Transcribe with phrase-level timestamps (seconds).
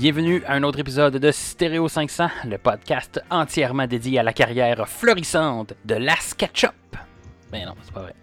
[0.00, 4.88] Bienvenue à un autre épisode de Stereo 500, le podcast entièrement dédié à la carrière
[4.88, 6.72] florissante de Las Ketchup.
[7.52, 8.14] Ben non, c'est pas vrai.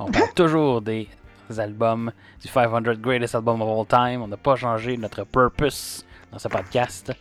[0.00, 1.06] On parle toujours des
[1.56, 4.22] albums du 500 Greatest Album of All Time.
[4.22, 7.12] On n'a pas changé notre purpose dans ce podcast.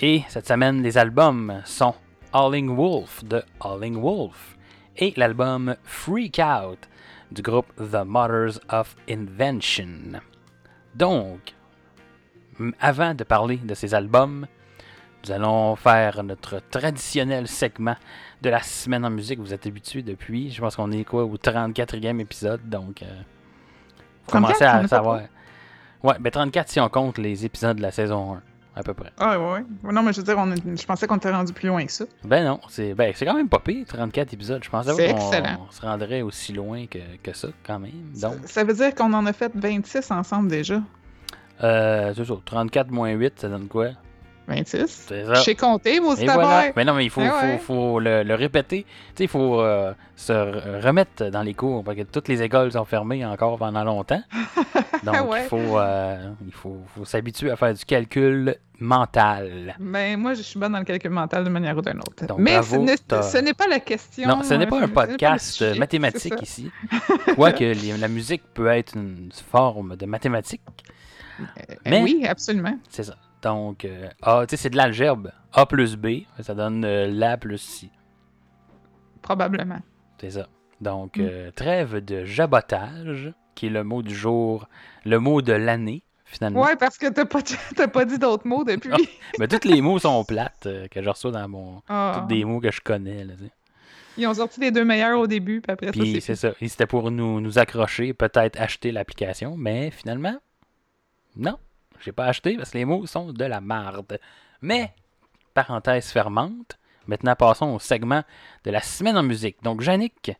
[0.00, 1.94] Et cette semaine, les albums sont
[2.32, 4.56] Howling Wolf de Howling Wolf
[4.96, 6.88] et l'album Freak Out
[7.30, 10.22] du groupe The Mothers of Invention.
[10.94, 11.52] Donc,
[12.80, 14.46] avant de parler de ces albums,
[15.24, 17.96] nous allons faire notre traditionnel segment
[18.42, 19.38] de la semaine en musique.
[19.38, 23.06] Vous êtes habitués depuis, je pense qu'on est quoi au 34e épisode, donc euh,
[24.26, 25.22] vous commencez à savoir.
[26.02, 28.42] Ouais, ben 34 si on compte les épisodes de la saison 1,
[28.76, 29.12] à peu près.
[29.18, 29.92] Ah ouais, ouais.
[29.92, 32.06] Non, mais je veux dire, on je pensais qu'on était rendu plus loin que ça.
[32.24, 34.64] Ben non, c'est ben, quand même pas pire, 34 épisodes.
[34.64, 38.12] Je pensais qu'on se rendrait aussi loin que, que ça, quand même.
[38.14, 38.36] Donc...
[38.44, 40.80] Ça, ça veut dire qu'on en a fait 26 ensemble déjà.
[41.62, 42.34] Euh, c'est ça.
[42.44, 43.88] 34 moins 8, ça donne quoi?
[44.50, 45.04] 26.
[45.08, 45.34] C'est ça.
[45.34, 46.72] J'ai compté, moi aussi, voilà.
[46.74, 48.82] Mais non, mais il faut, faut, faut le, répéter.
[48.82, 50.32] Tu sais, il faut euh, se
[50.84, 54.22] remettre dans les cours parce que toutes les écoles sont fermées encore pendant longtemps.
[55.04, 59.76] Donc, il faut, euh, il faut, faut s'habituer à faire du calcul mental.
[59.78, 62.36] Mais ben, moi, je suis bonne dans le calcul mental d'une manière ou d'une autre.
[62.38, 64.28] mais ce n'est pas la question.
[64.28, 66.70] Non, ce n'est pas un podcast mathématique ici.
[67.36, 70.62] Quoique la musique peut être une forme de mathématique.
[71.58, 72.78] Euh, Mais, oui, absolument.
[72.88, 73.16] C'est ça.
[73.42, 75.30] Donc, euh, A, tu sais, c'est de l'algèbre.
[75.52, 77.90] A plus B, ça donne euh, La plus C.
[79.22, 79.80] Probablement.
[80.20, 80.48] C'est ça.
[80.80, 81.52] Donc, mm.
[81.54, 84.68] trêve de jabotage, qui est le mot du jour,
[85.04, 86.62] le mot de l'année, finalement.
[86.62, 87.40] Ouais, parce que t'as pas,
[87.92, 89.08] pas dit d'autres mots depuis.
[89.38, 91.82] Mais tous les mots sont plates que je reçois dans mon.
[91.88, 92.20] Ah.
[92.20, 93.24] Tous des mots que je connais.
[93.24, 93.34] Là,
[94.16, 96.52] Ils ont sorti les deux meilleurs au début, puis après puis c'est ça.
[96.60, 100.38] C'était pour nous, nous accrocher, peut-être acheter l'application, mais finalement,
[101.36, 101.58] non.
[102.00, 104.18] J'ai pas acheté parce que les mots sont de la marde.
[104.62, 104.92] Mais,
[105.54, 108.22] parenthèse fermante, maintenant passons au segment
[108.64, 109.62] de la semaine en musique.
[109.62, 110.32] Donc, Yannick,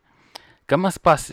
[0.67, 1.33] comment se passe.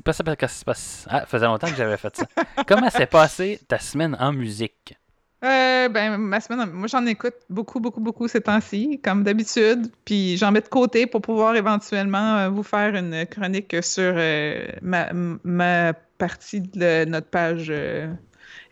[1.08, 2.26] Ah, faisait longtemps que j'avais fait ça.
[2.68, 4.98] comment s'est passée ta semaine en musique?
[5.44, 9.92] Euh, ben, ma semaine, moi j'en écoute beaucoup, beaucoup, beaucoup ces temps-ci, comme d'habitude.
[10.04, 14.66] Puis j'en mets de côté pour pouvoir éventuellement euh, vous faire une chronique sur euh,
[14.82, 17.72] ma, ma, partie de notre page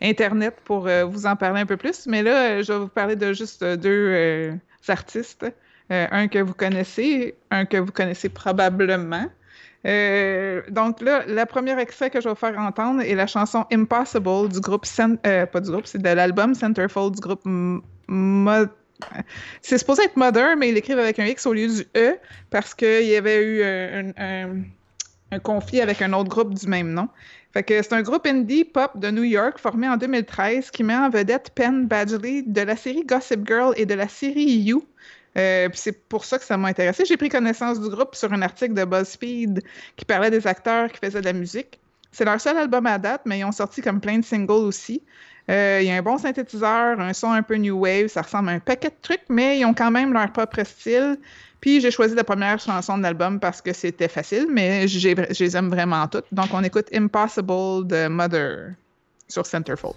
[0.00, 2.06] Internet pour euh, vous en parler un peu plus.
[2.06, 4.58] Mais là, euh, je vais vous parler de juste euh, deux
[4.88, 5.46] artistes.
[5.90, 9.26] un que vous connaissez, un que vous connaissez probablement.
[9.84, 14.48] donc là, la première extrait que je vais vous faire entendre est la chanson Impossible
[14.48, 14.86] du groupe,
[15.22, 17.42] pas du groupe, c'est de l'album Centerfold du groupe
[19.62, 22.16] C'est supposé être Mother, mais ils l'écrivent avec un X au lieu du E
[22.50, 23.62] parce qu'il y avait eu
[24.16, 27.08] un, conflit avec un autre groupe du même nom
[27.66, 31.50] c'est un groupe indie pop de New York formé en 2013 qui met en vedette
[31.54, 34.84] Penn Badgley de la série Gossip Girl et de la série You.
[35.38, 37.04] Euh, c'est pour ça que ça m'a intéressé.
[37.04, 39.62] J'ai pris connaissance du groupe sur un article de BuzzFeed
[39.96, 41.78] qui parlait des acteurs qui faisaient de la musique.
[42.12, 45.02] C'est leur seul album à date, mais ils ont sorti comme plein de singles aussi.
[45.50, 48.48] Euh, il y a un bon synthétiseur, un son un peu new wave, ça ressemble
[48.48, 51.18] à un paquet de trucs, mais ils ont quand même leur propre style.
[51.60, 55.56] Puis j'ai choisi la première chanson de l'album parce que c'était facile, mais je les
[55.56, 56.26] aime vraiment toutes.
[56.32, 58.74] Donc on écoute Impossible de Mother
[59.28, 59.96] sur Centerfold.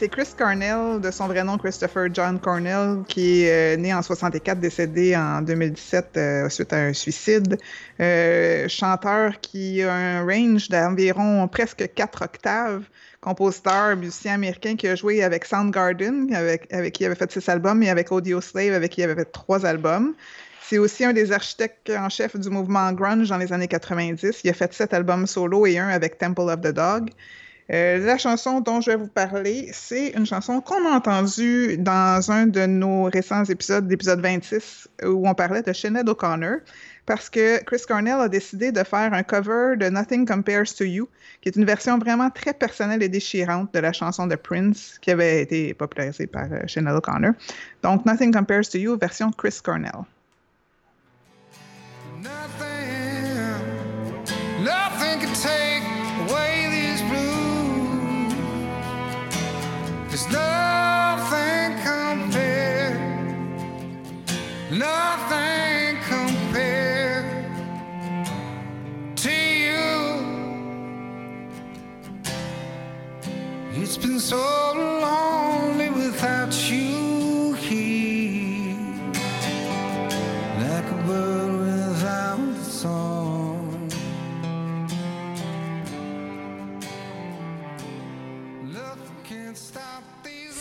[0.00, 4.00] c'est Chris Cornell, de son vrai nom Christopher John Cornell, qui est euh, né en
[4.00, 7.58] 64, décédé en 2017 euh, suite à un suicide.
[8.68, 12.84] chanteur qui a un range d'environ presque 4 octaves
[13.20, 17.46] compositeur, musicien américain qui a joué avec Soundgarden, avec, avec qui il avait fait six
[17.50, 20.14] albums, et avec Audio Slave, avec qui il avait fait trois albums.
[20.62, 24.40] C'est aussi un des architectes en chef du mouvement grunge dans les années 90.
[24.44, 27.10] Il a fait sept albums solo et un avec Temple of the Dog.
[27.72, 32.30] Euh, la chanson dont je vais vous parler, c'est une chanson qu'on a entendue dans
[32.32, 36.58] un de nos récents épisodes, l'épisode 26, où on parlait de Sinead O'Connor,
[37.06, 41.08] parce que Chris Cornell a décidé de faire un cover de Nothing Compares to You,
[41.42, 45.12] qui est une version vraiment très personnelle et déchirante de la chanson de Prince, qui
[45.12, 47.34] avait été popularisée par euh, Sinead O'Connor.
[47.84, 50.04] Donc, Nothing Compares to You, version Chris Cornell.
[60.20, 63.00] There's nothing compared,
[64.70, 67.26] nothing compared
[69.16, 69.88] to you.
[73.72, 74.99] It's been so lonely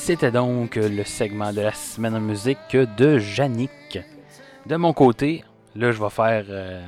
[0.09, 4.00] C'était donc le segment de la semaine en musique de Yannick.
[4.65, 5.44] De mon côté,
[5.75, 6.83] là, je vais faire, euh,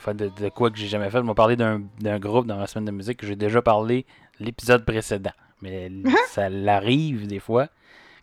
[0.00, 1.18] faire de, de quoi que j'ai jamais fait.
[1.18, 4.04] Je vais parler d'un groupe dans la semaine de musique que j'ai déjà parlé
[4.40, 5.30] l'épisode précédent.
[5.60, 5.92] Mais
[6.30, 7.68] ça l'arrive des fois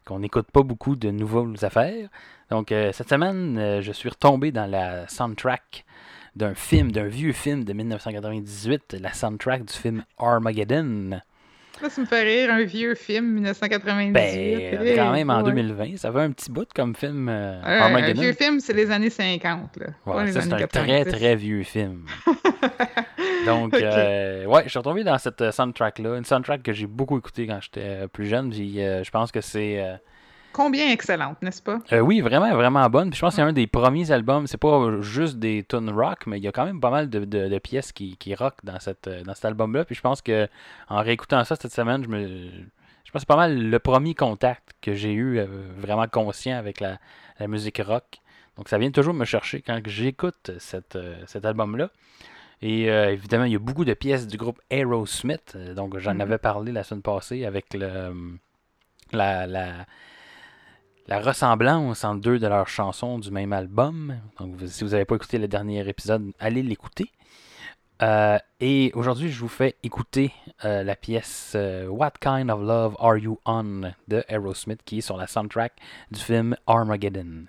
[0.03, 2.09] qu'on n'écoute pas beaucoup de nouvelles affaires.
[2.49, 5.85] Donc, euh, cette semaine, euh, je suis retombé dans la soundtrack
[6.35, 11.21] d'un film, d'un vieux film de 1998, la soundtrack du film Armageddon.
[11.81, 14.11] Là, ça me fait rire, un vieux film 1998.
[14.11, 15.51] Ben, Eh, quand même en ouais.
[15.51, 18.91] 2020, ça fait un petit bout comme film euh, Ouais, un vieux film, c'est les
[18.91, 19.87] années 50, là.
[20.05, 21.11] Ouais, ça, c'est un très 90.
[21.11, 22.05] très vieux film.
[23.45, 26.17] Donc, euh, ouais, je suis retombé dans cette euh, soundtrack-là.
[26.17, 28.49] Une soundtrack que j'ai beaucoup écoutée quand j'étais euh, plus jeune.
[28.49, 29.81] Puis, euh, je pense que c'est.
[30.51, 31.79] Combien excellente, n'est-ce pas?
[31.93, 33.09] euh, oui, vraiment, vraiment bonne.
[33.11, 34.47] Puis, je pense que c'est un des premiers albums.
[34.47, 37.19] C'est pas juste des tunes rock, mais il y a quand même pas mal de,
[37.25, 39.85] de- de pièces qui, qui rock dans, cette, dans cet album-là.
[39.85, 40.47] Puis, je pense que
[40.89, 42.49] en réécoutant ça cette semaine, je me.
[43.05, 45.45] Je pense que c'est pas mal le premier contact que j'ai eu euh,
[45.77, 46.99] vraiment conscient avec la,
[47.39, 48.19] la musique rock.
[48.55, 51.89] Donc ça vient toujours me chercher quand j'écoute cette, euh, cet album-là.
[52.61, 55.57] Et euh, évidemment, il y a beaucoup de pièces du groupe Aerosmith.
[55.75, 56.21] Donc j'en Mhm.
[56.21, 58.13] avais parlé la semaine passée avec le,
[59.11, 59.85] la, la,
[61.09, 64.15] la ressemblance entre deux de leurs chansons du même album.
[64.39, 67.11] Donc si vous n'avez pas écouté le dernier épisode, allez l'écouter.
[68.03, 70.31] Euh, et aujourd'hui, je vous fais écouter
[70.63, 75.01] euh, la pièce euh, What Kind of Love Are You On de Aerosmith qui est
[75.01, 75.73] sur la soundtrack
[76.11, 77.47] du film Armageddon.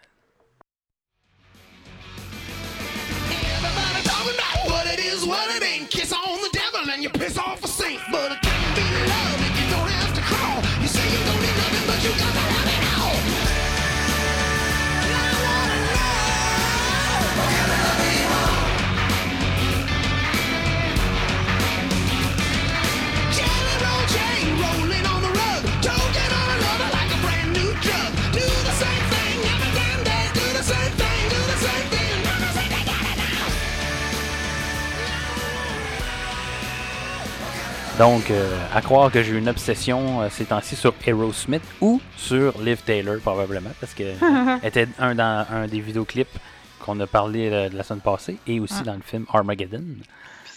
[38.00, 42.58] Donc, euh, à croire que j'ai une obsession euh, ces temps-ci sur Aerosmith ou sur
[42.62, 44.14] Liv Taylor, probablement, parce que
[44.66, 46.38] était un dans un des vidéoclips
[46.78, 48.84] qu'on a parlé euh, de la semaine passée et aussi Ah.
[48.84, 49.84] dans le film Armageddon.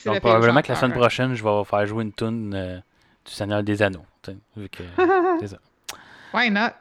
[0.05, 2.77] Donc, le probablement que la semaine prochaine, je vais faire jouer une tune euh,
[3.25, 4.05] du Seigneur des Anneaux.
[4.55, 4.83] Vu que
[5.41, 5.57] c'est ça.
[6.33, 6.71] Why not?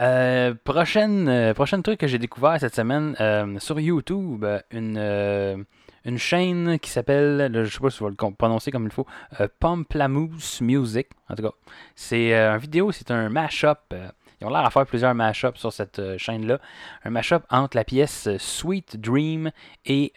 [0.00, 3.14] Euh, prochaine, prochaine truc que j'ai découvert cette semaine
[3.58, 5.66] sur YouTube, une,
[6.04, 9.06] une chaîne qui s'appelle, je sais pas si je vais le prononcer comme il faut,
[9.40, 11.08] euh, Pomplamoose Music.
[11.28, 11.52] En tout cas,
[11.94, 13.78] c'est euh, un vidéo, c'est un mashup.
[13.92, 14.08] euh,
[14.40, 16.58] ils ont l'air à faire plusieurs mashups sur cette euh, chaîne-là.
[17.04, 19.52] Un mashup entre la pièce euh, Sweet Dream
[19.86, 20.12] et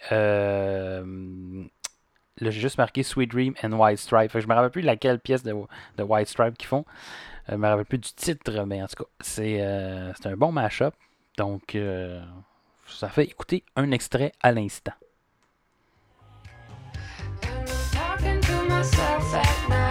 [2.42, 4.30] Là, j'ai juste marqué Sweet Dream and White Stripe.
[4.30, 5.54] Fait que je me rappelle plus laquelle pièce de,
[6.00, 6.84] White Stripe qu'ils font.
[7.48, 10.94] Je me rappelle plus du titre, mais en tout cas, c'est un bon mashup.
[11.38, 11.78] Donc,
[12.88, 14.92] ça fait écouter un extrait à l'instant.
[18.96, 19.85] To myself at night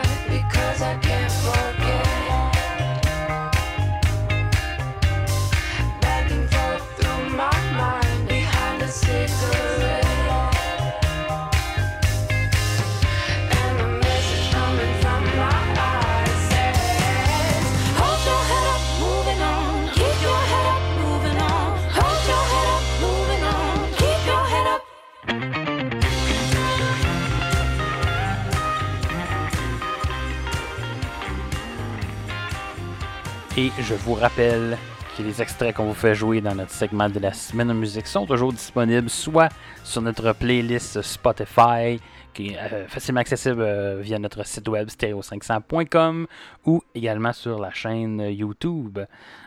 [33.56, 34.76] Et je vous rappelle
[35.16, 38.08] que les extraits qu'on vous fait jouer dans notre segment de la semaine en musique
[38.08, 39.48] sont toujours disponibles soit
[39.84, 42.00] sur notre playlist Spotify,
[42.32, 46.26] qui est euh, facilement accessible euh, via notre site web stereo500.com
[46.66, 48.98] ou également sur la chaîne YouTube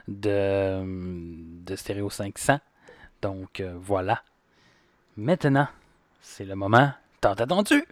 [0.08, 0.82] de,
[1.66, 2.60] de Stereo 500.
[3.22, 4.22] Donc euh, voilà.
[5.18, 5.68] Maintenant,
[6.22, 7.84] c'est le moment tant attendu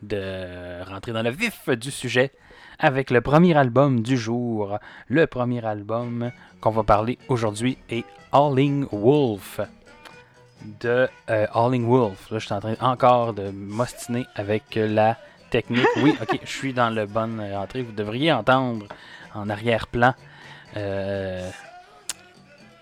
[0.00, 2.30] de rentrer dans le vif du sujet
[2.78, 4.78] avec le premier album du jour.
[5.08, 6.30] Le premier album
[6.60, 9.60] qu'on va parler aujourd'hui est Howling Wolf
[10.80, 12.30] de euh, Howling Wolf.
[12.30, 15.16] Là, je suis en train encore de m'ostiner avec la
[15.50, 15.86] technique.
[16.02, 17.82] Oui, ok, je suis dans le bon entrée.
[17.82, 18.86] Vous devriez entendre
[19.34, 20.14] en arrière-plan
[20.76, 21.50] euh,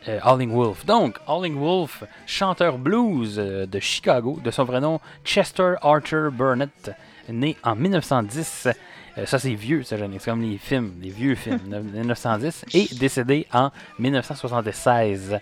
[0.09, 0.85] euh, Howling Wolf.
[0.85, 6.91] Donc, Howling Wolf, chanteur blues euh, de Chicago, de son vrai nom Chester Archer Burnett,
[7.29, 8.69] né en 1910.
[9.18, 10.21] Euh, ça, c'est vieux, ça, Jeannick.
[10.21, 12.64] C'est comme les films, les vieux films, de 1910.
[12.75, 15.38] Et décédé en 1976.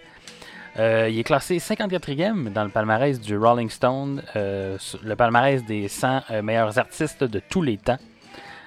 [0.79, 5.89] Euh, il est classé 54e dans le palmarès du Rolling Stone, euh, le palmarès des
[5.89, 7.99] 100 euh, meilleurs artistes de tous les temps.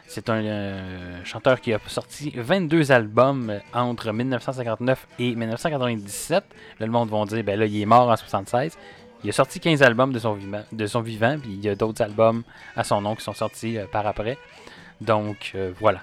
[0.08, 6.44] C'est un euh, chanteur qui a sorti 22 albums entre 1959 et 1997.
[6.80, 8.78] Là, le monde va dire, ben là, il est mort en 76.
[9.24, 11.76] Il a sorti 15 albums de son vivant, de son vivant puis il y a
[11.76, 12.44] d'autres albums
[12.76, 14.38] à son nom qui sont sortis euh, par après.
[15.02, 16.00] Donc, euh, voilà.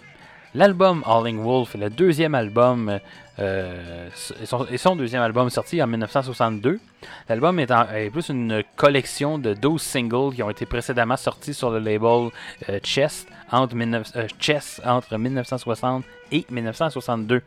[0.54, 2.99] L'album Howling Wolf est le deuxième album,
[3.38, 4.08] euh,
[4.70, 6.78] et son, deuxième album sorti en 1962.
[7.30, 11.78] L'album est, plus une collection de 12 singles qui ont été précédemment sortis sur le
[11.78, 12.28] label
[12.68, 17.42] euh, Chess, entre 19 euh, Chess entre 1960 et 1962.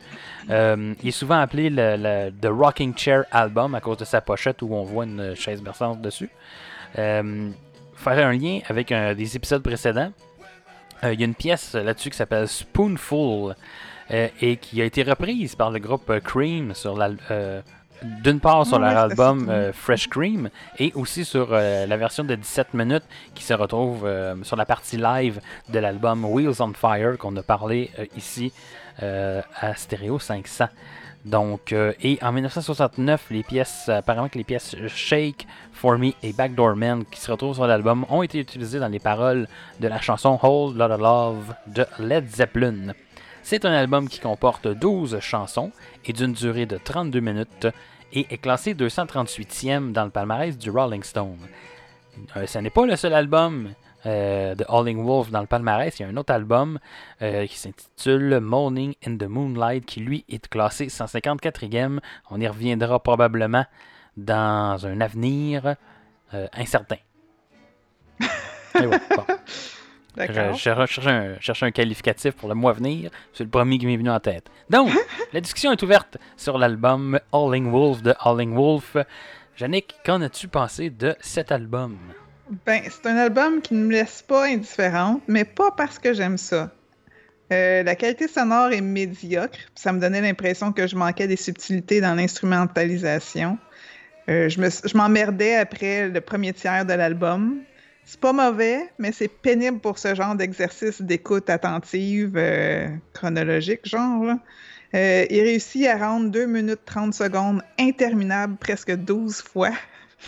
[0.50, 4.62] Euh, il est souvent appelé le, The Rocking Chair Album à cause de sa pochette
[4.62, 6.30] où on voit une chaise berçante dessus.
[6.98, 7.50] Euh,
[7.94, 10.12] faire un lien avec des épisodes précédents.
[11.04, 13.54] Euh, Il y a une pièce là-dessus qui s'appelle Spoonful
[14.10, 16.96] euh, et qui a été reprise par le groupe euh, Cream sur
[17.30, 17.60] euh,
[18.02, 22.74] d'une part sur Ouais, leur album Fresh Cream et aussi sur la version de 17
[22.74, 24.06] minutes qui se retrouve
[24.42, 28.52] sur la partie live de l'album Wheels on Fire qu'on a parlé ici
[29.00, 30.66] à Stereo 500.
[31.26, 36.32] Donc, euh, et en 1969, les pièces, apparemment que les pièces Shake, For Me et
[36.32, 39.48] Backdoor Man qui se retrouvent sur l'album ont été utilisées dans les paroles
[39.80, 42.94] de la chanson Whole Lotta Love de Led Zeppelin.
[43.42, 45.72] C'est un album qui comporte 12 chansons
[46.04, 47.66] et d'une durée de 32 minutes
[48.12, 51.38] et est classé 238e dans le palmarès du Rolling Stone.
[52.36, 53.70] Euh, ce n'est pas le seul album
[54.06, 55.98] euh, de Howling Wolf dans le palmarès.
[55.98, 56.78] Il y a un autre album
[57.22, 61.98] euh, qui s'intitule Morning in the Moonlight qui lui est classé 154e.
[62.30, 63.64] On y reviendra probablement
[64.16, 65.74] dans un avenir
[66.34, 66.98] euh, incertain.
[68.20, 69.24] Et ouais, bon.
[70.18, 73.10] Je, un, je cherche un qualificatif pour le mois à venir.
[73.32, 74.48] C'est le premier qui m'est venu en tête.
[74.70, 74.90] Donc,
[75.32, 78.96] la discussion est ouverte sur l'album Howling Wolf de Howling Wolf.
[79.58, 81.98] Yannick, qu'en as-tu pensé de cet album?
[82.48, 86.38] Ben, c'est un album qui ne me laisse pas indifférente, mais pas parce que j'aime
[86.38, 86.72] ça.
[87.52, 92.00] Euh, la qualité sonore est médiocre, ça me donnait l'impression que je manquais des subtilités
[92.00, 93.58] dans l'instrumentalisation.
[94.30, 97.64] Euh, je me- je m'emmerdais après le premier tiers de l'album.
[98.04, 104.36] C'est pas mauvais, mais c'est pénible pour ce genre d'exercice d'écoute attentive, euh, chronologique, genre.
[104.94, 109.72] il réussit à rendre 2 minutes 30 secondes interminables presque 12 fois.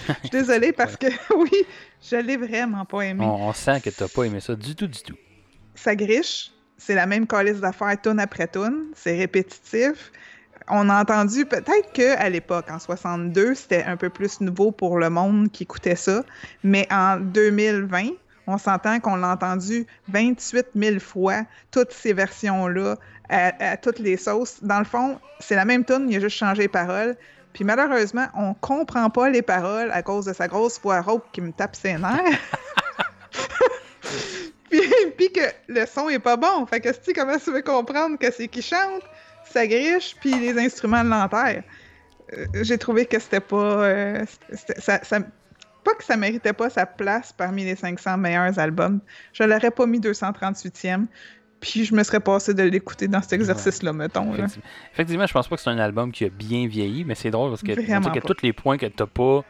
[0.06, 1.50] Je suis désolée parce que, oui,
[2.02, 3.24] je l'ai vraiment pas aimé.
[3.24, 5.16] On, on sent que t'as pas aimé ça du tout, du tout.
[5.74, 10.12] Ça griche, c'est la même calice d'affaires tune après tune, c'est répétitif.
[10.70, 15.08] On a entendu, peut-être qu'à l'époque, en 62, c'était un peu plus nouveau pour le
[15.08, 16.24] monde qui écoutait ça,
[16.62, 18.10] mais en 2020,
[18.46, 22.96] on s'entend qu'on l'a entendu 28 000 fois, toutes ces versions-là,
[23.28, 24.62] à, à toutes les sauces.
[24.62, 27.16] Dans le fond, c'est la même tune, il a juste changé les paroles.
[27.52, 31.40] Puis malheureusement, on comprend pas les paroles à cause de sa grosse voix rauque qui
[31.40, 32.38] me tape ses nerfs.
[34.70, 34.80] puis,
[35.16, 36.66] puis que le son est pas bon.
[36.66, 39.02] Fait que si comment tu veux comprendre que c'est qui chante,
[39.44, 41.62] ça griche, puis les instruments l'enterrent.
[42.34, 43.56] Euh, J'ai trouvé que c'était pas...
[43.56, 45.20] euh, c'était- ça, ça-
[45.84, 49.00] pas que ça méritait pas sa place parmi les 500 meilleurs albums.
[49.32, 51.06] Je l'aurais pas mis 238e.
[51.60, 54.24] Puis je me serais passé de l'écouter dans cet exercice-là, mettons.
[54.32, 54.38] Là.
[54.38, 54.64] Effectivement.
[54.92, 57.50] Effectivement, je pense pas que c'est un album qui a bien vieilli, mais c'est drôle
[57.50, 59.42] parce que, que tous les points que t'as pas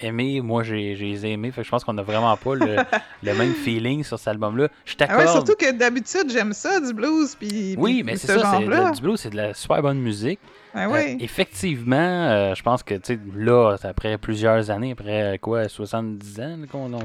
[0.00, 1.50] aimé, moi j'ai les ai aimés.
[1.50, 2.76] Fait que je pense qu'on a vraiment pas le,
[3.22, 4.68] le même feeling sur cet album-là.
[4.84, 5.20] Je Ah t'accorde.
[5.20, 8.94] ouais, surtout que d'habitude, j'aime ça, du blues, puis oui, mais c'est ce ça, le-
[8.94, 10.38] du blues, c'est de la super bonne musique.
[10.74, 15.38] Ah Euh, effectivement, euh, je pense que tu sais, là, c'est après plusieurs années, après
[15.40, 16.58] quoi, 70 ans,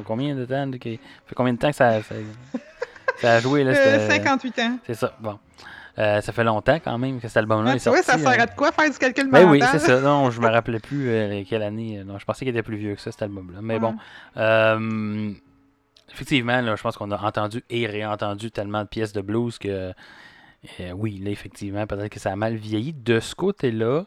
[0.05, 0.99] combien de temps, fait
[1.35, 2.15] combien de temps que ça, ça,
[3.21, 4.77] ça a joué là, Euh, c'était- 58 ans.
[4.85, 5.37] C'est ça, bon.
[5.99, 8.21] Euh, ça fait longtemps quand même que cet album-là Ah, est tu vois, ça sorti,
[8.23, 9.51] sert euh, à de quoi faire du calcul Ben mental?
[9.51, 9.99] oui, c'est ça.
[9.99, 12.01] Non, je me rappelais plus euh, quelle année.
[12.05, 13.59] Non, je pensais qu'il était plus vieux que ça, cet album-là.
[13.61, 13.95] Mais bon.
[14.37, 15.31] euh,
[16.13, 19.91] effectivement, là, je pense qu'on a entendu et réentendu tellement de pièces de blues que.
[20.79, 24.05] Euh, oui, là, effectivement, peut-être que ça a mal vieilli de ce côté-là.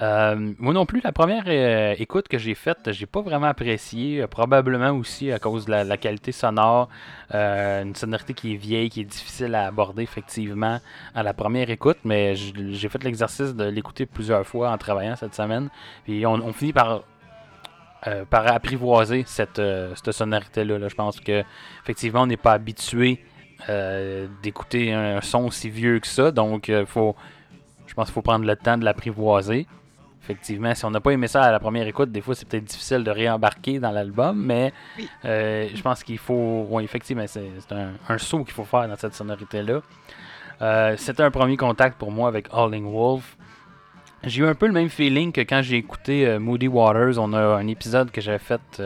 [0.00, 4.26] Euh, moi non plus, la première euh, écoute que j'ai faite, j'ai pas vraiment apprécié.
[4.26, 6.88] probablement aussi à cause de la, qualité sonore.
[7.32, 10.80] une sonorité qui est vieille, qui est difficile à aborder, effectivement,
[11.14, 11.98] à la première écoute.
[12.04, 15.70] Mais j'ai fait l'exercice de l'écouter plusieurs fois en travaillant cette semaine.
[16.04, 17.02] Puis on, finit par
[18.30, 19.62] par apprivoiser cette,
[19.94, 20.78] cette sonorité-là.
[20.78, 20.88] là.
[20.88, 21.44] Je pense que
[21.84, 23.20] effectivement, on n'est pas habitué
[23.68, 26.30] euh, d'écouter un son aussi vieux que ça.
[26.30, 27.14] Donc, euh, faut,
[27.86, 29.66] je pense qu'il faut prendre le temps de l'apprivoiser.
[30.22, 32.64] Effectivement, si on n'a pas aimé ça à la première écoute, des fois c'est peut-être
[32.64, 34.72] difficile de réembarquer dans l'album, mais
[35.24, 36.66] euh, je pense qu'il faut.
[36.70, 39.80] Oui, effectivement, c'est un, un saut qu'il faut faire dans cette sonorité-là.
[40.96, 43.36] C'était un premier contact pour moi avec Howling Wolf.
[44.22, 47.18] J'ai eu un peu le même feeling que quand j'ai écouté Moody Waters.
[47.18, 48.80] On a un épisode que j'avais fait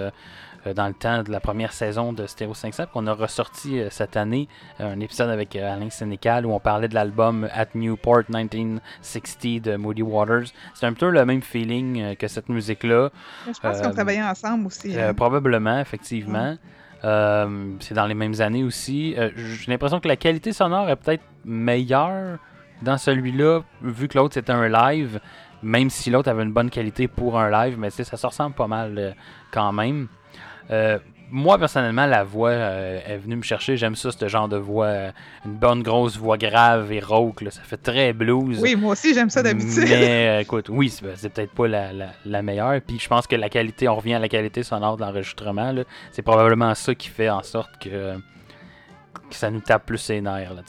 [0.74, 4.16] dans le temps de la première saison de Stereo 500 qu'on a ressorti euh, cette
[4.16, 4.48] année.
[4.80, 9.62] Euh, un épisode avec euh, Alain Sénécal où on parlait de l'album At Newport 1960
[9.62, 10.46] de Moody Waters.
[10.74, 13.10] C'est un peu le même feeling euh, que cette musique-là.
[13.46, 14.96] Je pense Euh, qu'on travaillait ensemble aussi.
[14.96, 15.14] Euh, hein.
[15.14, 16.56] probablement, effectivement.
[17.04, 19.14] Euh, c'est dans les mêmes années aussi.
[19.18, 22.38] Euh, J'ai l'impression que la qualité sonore est peut-être meilleure
[22.82, 25.20] dans celui-là, vu que l'autre c'était un live,
[25.62, 28.66] même si l'autre avait une bonne qualité pour un live, mais ça se ressemble pas
[28.66, 29.12] mal euh,
[29.50, 30.08] quand même.
[30.70, 30.98] Euh,
[31.30, 33.76] moi, personnellement, la voix euh, est venue me chercher.
[33.76, 34.92] J'aime ça, ce genre de voix.
[35.44, 37.40] une bonne grosse voix grave et rauque.
[37.40, 37.50] là.
[37.50, 38.60] Ça fait très blues.
[38.62, 39.84] Oui, moi aussi, j'aime ça d'habitude.
[39.88, 42.80] Mais euh, écoute, oui, c'est peut-être pas la, la- la meilleure.
[42.86, 45.74] Puis je pense que la qualité, on revient à la qualité sonore de l'enregistrement.
[46.12, 50.54] C'est probablement ça qui fait en sorte que, que ça nous tape plus les nerfs.
[50.54, 50.62] Là.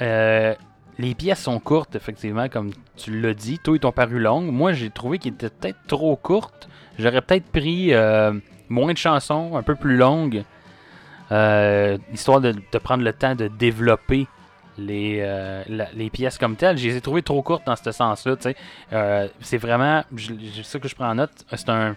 [0.00, 0.54] Euh,
[0.98, 3.58] les pièces sont courtes, effectivement, comme tu l'as dit.
[3.58, 4.50] Toi, ils t'ont paru longues.
[4.50, 6.68] Moi, j'ai trouvé qu'ils étaient peut-être trop courtes.
[6.98, 8.32] J'aurais peut-être pris euh,
[8.74, 10.44] moins de chansons, un peu plus longues,
[11.32, 14.26] euh, histoire de, de prendre le temps de développer
[14.76, 16.76] les, euh, la- les pièces comme telles.
[16.76, 18.34] Je les ai trouvées trop courtes dans ce sens-là.
[18.92, 21.96] Euh, c'est vraiment, c'est ça que je prends en note, c'est un,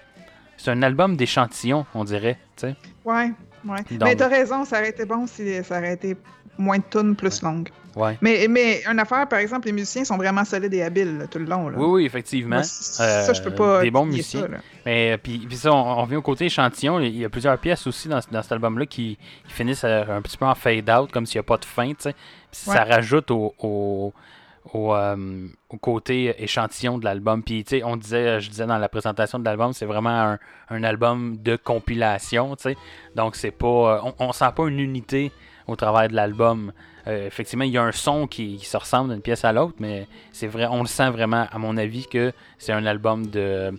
[0.57, 2.37] c'est un album d'échantillons, on dirait.
[2.55, 2.75] tu sais.
[3.03, 3.31] Ouais,
[3.65, 3.83] ouais.
[3.91, 6.15] Donc- Mais t'as raison, ça aurait été bon si ça aurait été
[6.57, 7.69] moins de tunes plus longues.
[7.97, 8.17] Ouais.
[8.21, 11.39] Mais, mais une affaire, par exemple, les musiciens sont vraiment solides et habiles là, tout
[11.39, 11.67] le long.
[11.69, 11.77] Là.
[11.79, 12.57] Oui, oui, effectivement.
[12.57, 13.79] Moi, ça, je peux pas.
[13.79, 14.41] Euh, des bons musiciens.
[14.41, 14.47] ça.
[14.85, 16.99] Mais euh, puis, puis ça, on, on revient au côté échantillon.
[16.99, 20.37] Il y a plusieurs pièces aussi dans, dans cet album-là qui, qui finissent un petit
[20.37, 21.91] peu en fade-out, comme s'il n'y a pas de fin.
[21.93, 22.13] Puis
[22.51, 24.13] Ça rajoute au, au,
[24.73, 27.41] au, euh, au côté échantillon de l'album.
[27.41, 30.39] Puis, tu sais, on disait, je disais dans la présentation de l'album, c'est vraiment un,
[30.69, 32.55] un album de compilation.
[32.55, 32.77] tu sais.
[33.15, 34.01] Donc, c'est pas.
[34.03, 35.31] On, on sent pas une unité
[35.67, 36.71] au travers de l'album.
[37.07, 39.75] Euh, effectivement, il y a un son qui, qui se ressemble d'une pièce à l'autre,
[39.79, 43.73] mais c'est vrai, on le sent vraiment, à mon avis, que c'est un album de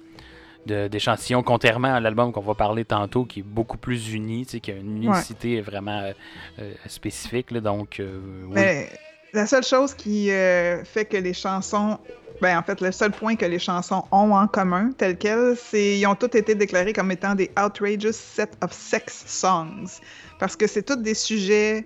[0.67, 4.61] d'échantillons, contrairement à l'album qu'on va parler tantôt, qui est beaucoup plus uni, tu sais,
[4.61, 6.13] qui a une unicité vraiment euh,
[6.59, 7.51] euh, spécifique.
[7.53, 8.53] là, donc, euh, oui.
[8.55, 8.91] Mais
[9.33, 11.99] la seule chose qui euh, fait que les chansons.
[12.41, 15.97] Ben, en fait, le seul point que les chansons ont en commun, tel quel, c'est
[15.97, 20.01] qu'ils ont toutes été déclarées comme étant des outrageous set of sex songs.
[20.39, 21.85] Parce que c'est tous des sujets.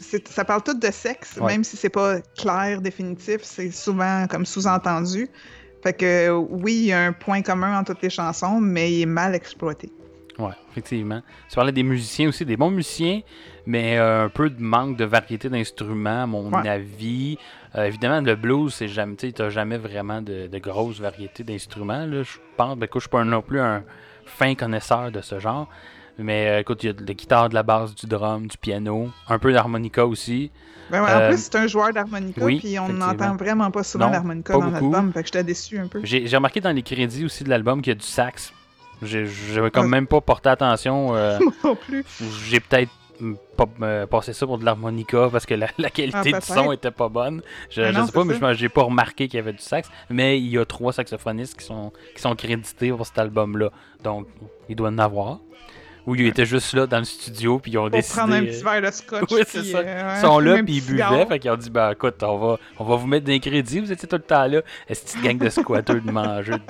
[0.00, 1.52] Ça parle tout de sexe, Ouais.
[1.52, 5.28] même si c'est pas clair, définitif, c'est souvent comme sous-entendu.
[5.82, 9.02] Fait que oui, il y a un point commun entre toutes les chansons, mais il
[9.02, 9.90] est mal exploité.
[10.38, 11.20] Ouais, effectivement.
[11.50, 13.20] Tu parlais des musiciens aussi, des bons musiciens,
[13.66, 16.66] mais euh, un peu de manque de variété d'instruments, à mon Ouais.
[16.68, 17.36] avis.
[17.76, 22.06] Euh, évidemment, le blues, c'est jamais, tu n'as jamais vraiment de, de grosse variété d'instruments.
[22.10, 23.84] Je pense, ben, je suis pas non plus un
[24.24, 25.68] fin connaisseur de ce genre.
[26.20, 28.56] Mais euh, écoute, il y a de la guitare, de la basse, du drum, du
[28.58, 30.50] piano, un peu d'harmonica aussi.
[30.90, 33.82] Ben ouais, Euh, En plus, c'est un joueur d'harmonica, oui, puis on n'entend vraiment pas
[33.84, 36.00] souvent l'harmonica dans l'album, fait que j'étais déçu un peu.
[36.02, 38.52] J'ai remarqué dans les crédits aussi de l'album qu'il y a du sax.
[39.02, 39.90] J'avais comme Ouais.
[39.90, 41.14] même pas porté attention.
[41.16, 42.04] euh, Moi non plus.
[42.48, 43.66] J'ai peut-être mm, pas
[44.06, 47.08] passé ça pour de l'harmonica parce que la, la qualité Ah, du son était pas
[47.08, 47.40] bonne.
[47.70, 48.52] Je, Mais je non, sais pas, mais ça.
[48.52, 49.88] je- j'ai pas remarqué qu'il y avait du sax.
[50.10, 53.70] Mais il y a trois saxophonistes qui sont, qui sont crédités pour cet album-là.
[54.04, 54.26] Donc,
[54.68, 55.38] il doit en avoir.
[56.06, 58.16] Ou ils étaient juste là dans le studio puis ils ont Pour décidé.
[58.18, 59.30] prendre un petit verre de scotch.
[59.30, 59.78] Oui, c'est puis, ça.
[59.78, 61.26] euh, Ils sont là puis ils buvaient.
[61.26, 63.80] Fait qu'ils ont dit, ben écoute, on va, on va vous mettre des crédits.
[63.80, 64.60] Vous étiez tout le temps là.
[64.88, 66.54] Est-ce petite gang de squatteurs de mangeux?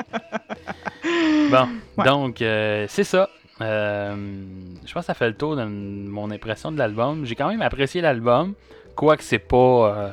[1.51, 2.05] Bon, Ouais.
[2.05, 3.29] donc, euh, c'est ça.
[3.61, 4.14] Euh,
[4.87, 7.25] je pense que ça fait le tour de mon impression de l'album.
[7.27, 8.55] J'ai quand même apprécié l'album,
[8.95, 10.09] quoique c'est pas euh,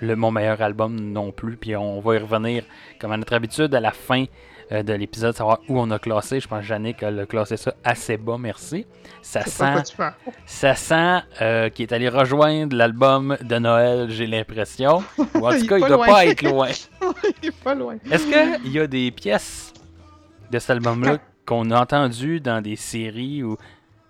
[0.00, 1.56] le, mon meilleur album non plus.
[1.56, 2.64] Puis on va y revenir,
[3.00, 4.24] comme à notre habitude, à la fin
[4.72, 6.40] euh, de l'épisode, savoir où on a classé.
[6.40, 8.86] Je pense que Yannick a classé ça assez bas, merci.
[9.22, 9.94] Ça sent,
[10.46, 15.02] ça sent euh, qu'il est allé rejoindre l'album de Noël, j'ai l'impression.
[15.34, 16.06] Ou en Il tout cas, il pas doit loin.
[16.06, 16.68] pas être loin.
[17.42, 17.96] Il est pas loin.
[18.10, 18.26] Est-ce
[18.62, 19.72] qu'il y a des pièces
[20.50, 23.56] de cet album-là qu'on a entendues dans des séries ou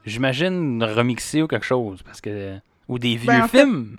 [0.04, 2.02] j'imagine remixées ou quelque chose?
[2.02, 2.56] Parce que
[2.88, 3.96] ou des vieux Ben, en fait- films?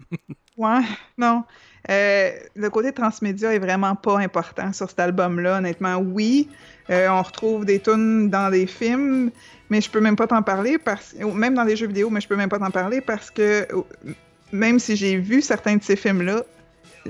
[0.58, 0.82] Ouais,
[1.18, 1.44] non.
[1.90, 5.98] Euh, le côté transmédia est vraiment pas important sur cet album-là, honnêtement.
[5.98, 6.50] Oui,
[6.90, 9.32] euh, on retrouve des tunes dans des films,
[9.70, 12.28] mais je peux même pas t'en parler parce même dans les jeux vidéo, mais je
[12.28, 13.68] peux même pas t'en parler parce que
[14.52, 16.44] même si j'ai vu certains de ces films-là,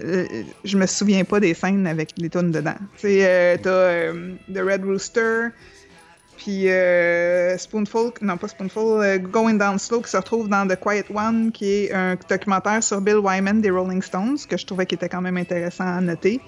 [0.04, 0.26] euh,
[0.66, 2.76] je me souviens pas des scènes avec les tunes dedans.
[2.98, 5.48] Tu sais, t'as The Red Rooster,
[6.38, 10.76] puis euh, Spoonful, non pas Spoonful, euh, Going Down Slow qui se retrouve dans The
[10.80, 14.86] Quiet One, qui est un documentaire sur Bill Wyman des Rolling Stones, que je trouvais
[14.86, 16.40] qui était quand même intéressant à noter.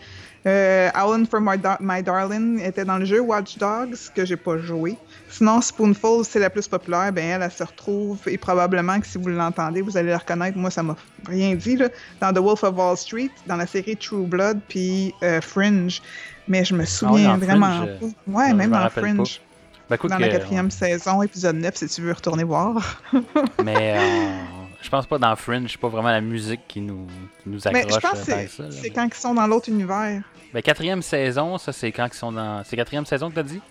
[0.45, 4.38] Euh, Howlin' for My, Dar- My Darling était dans le jeu Watch Dogs, que j'ai
[4.38, 4.95] pas joué.
[5.30, 9.17] Sinon, Spoonful, c'est la plus populaire, ben elle, elle se retrouve, et probablement que si
[9.17, 10.58] vous l'entendez, vous allez la reconnaître.
[10.58, 10.95] Moi, ça m'a
[11.28, 11.89] rien dit, là,
[12.21, 16.02] dans The Wolf of Wall Street, dans la série True Blood, puis euh, Fringe.
[16.47, 18.32] Mais je me souviens Ah dans vraiment Fringe, pas.
[18.32, 19.41] Ouais, même rappelle Fringe.
[19.89, 23.02] Ben, écoute, Dans la quatrième saison, épisode 9, si tu veux retourner voir.
[23.63, 24.30] mais euh,
[24.82, 27.08] je pense pas dans Fringe, c'est pas vraiment la musique qui nous,
[27.41, 29.69] qui nous Mais accroche je pense euh, que tant c'est quand ils sont dans l'autre
[29.69, 30.21] univers.
[30.54, 32.63] Ben, quatrième saison, ça c'est quand ils sont dans.
[32.65, 33.62] C'est quatrième saison que t'as dit?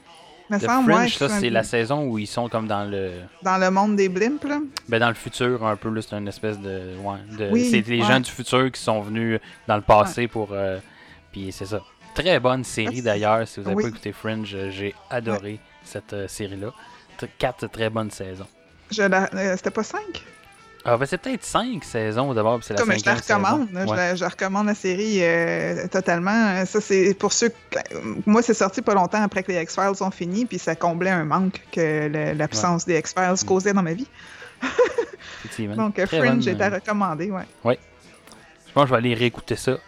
[0.48, 3.10] Ouais, Fringe, ça c'est la saison où ils sont comme dans le.
[3.42, 4.60] dans le monde des blimps, là.
[4.88, 6.94] Ben dans le futur un peu, là, c'est une espèce de.
[7.02, 8.06] Ouais, de Oui, c'est les ouais.
[8.06, 10.50] gens du futur qui sont venus dans le passé pour.
[10.52, 10.78] euh,
[11.32, 11.80] Puis c'est ça.
[12.14, 13.46] Très bonne série d'ailleurs.
[13.46, 13.82] Si vous avez oui.
[13.82, 16.72] pas écouté Fringe, euh, j'ai adoré cette euh, série-là.
[17.38, 18.46] Quatre très bonnes saisons.
[18.98, 20.00] Euh, C'était pas 5?
[20.88, 23.78] Ah, ben c'est peut-être cinq saisons d'abord, puis c'est la Comme je la recommande, je,
[23.90, 23.96] Ouais.
[23.96, 26.64] la, je recommande la série euh, totalement.
[26.64, 27.48] Ça, c'est pour ceux.
[27.48, 27.56] que-
[28.24, 31.24] moi, c'est sorti pas longtemps après que les X-Files sont finis, puis ça comblait un
[31.24, 34.06] manque que l'absence des X-Files causait dans ma vie.
[35.76, 37.78] Donc, Fringe bonne, est à recommander, ouais.
[38.68, 39.78] Je pense que je vais aller réécouter ça.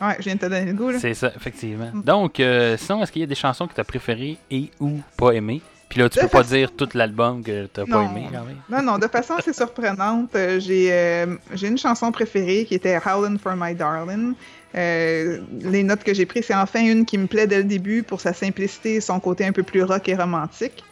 [0.00, 0.92] Ouais, je viens de te donner le goût.
[0.98, 1.90] C'est ça, effectivement.
[1.92, 2.02] Mm.
[2.02, 5.00] Donc, euh, sinon, est-ce qu'il y a des chansons que tu as préférées et ou
[5.16, 5.62] pas aimées?
[5.88, 8.56] Puis là, tu De peux pas dire tout l'album que tu pas aimé quand même.
[8.68, 12.98] Non, non, de façon assez surprenante, euh, j'ai euh, j'ai une chanson préférée qui était
[13.04, 14.34] Howlin' for My Darling.
[14.74, 18.02] Euh, les notes que j'ai prises, c'est enfin une qui me plaît dès le début
[18.02, 20.84] pour sa simplicité et son côté un peu plus rock et romantique.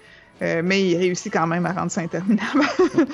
[0.43, 2.65] Euh, mais il réussit quand même à rendre ça interminable.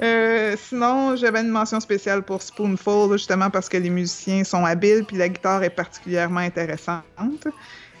[0.00, 5.04] Euh, sinon, j'avais une mention spéciale pour Spoonful, justement parce que les musiciens sont habiles
[5.04, 7.48] puis la guitare est particulièrement intéressante.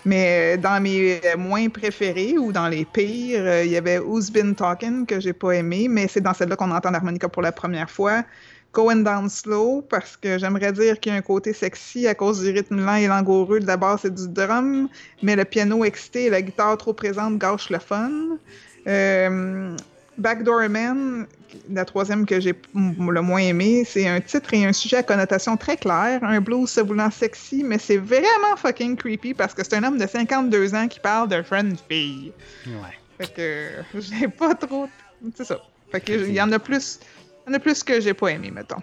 [0.04, 4.54] Mais euh, dans mes moins préférés ou dans les pires, il y avait Who's Been
[4.54, 7.90] Talking que j'ai pas aimé, mais c'est dans celle-là qu'on entend l'harmonica pour la première
[7.90, 8.22] fois.
[8.72, 12.42] Going Down Slow parce que j'aimerais dire qu'il y a un côté sexy à cause
[12.42, 14.88] du rythme lent et langoureux de la basse et du drum,
[15.22, 18.10] mais le piano excité et la guitare trop présente gâchent le fun.
[18.86, 19.76] Euh,
[20.18, 21.26] Backdoor Man,
[21.70, 25.56] la troisième que j'ai le moins aimé, c'est un titre et un sujet à connotation
[25.56, 29.74] très claire, un blues se voulant sexy, mais c'est vraiment fucking creepy parce que c'est
[29.74, 32.32] un homme de 52 ans qui parle de jeune fille.
[32.66, 32.98] Ouais.
[33.18, 34.88] Fait que euh, j'ai pas trop.
[35.36, 35.58] C'est ça.
[35.90, 37.00] Fait que il y en a plus.
[37.48, 38.82] Il y en a plus que j'ai pas aimé, mettons.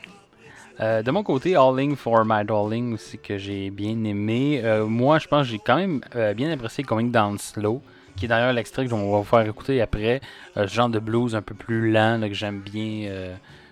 [0.79, 4.59] Euh, de mon côté, Alling for My Darling aussi que j'ai bien aimé.
[4.63, 7.81] Euh, moi, je pense que j'ai quand même euh, bien apprécié Going Down Slow,
[8.17, 10.19] qui est d'ailleurs l'extrait qu'on va vous faire écouter après.
[10.55, 13.09] Ce genre de blues un peu plus lent là, que j'aime bien.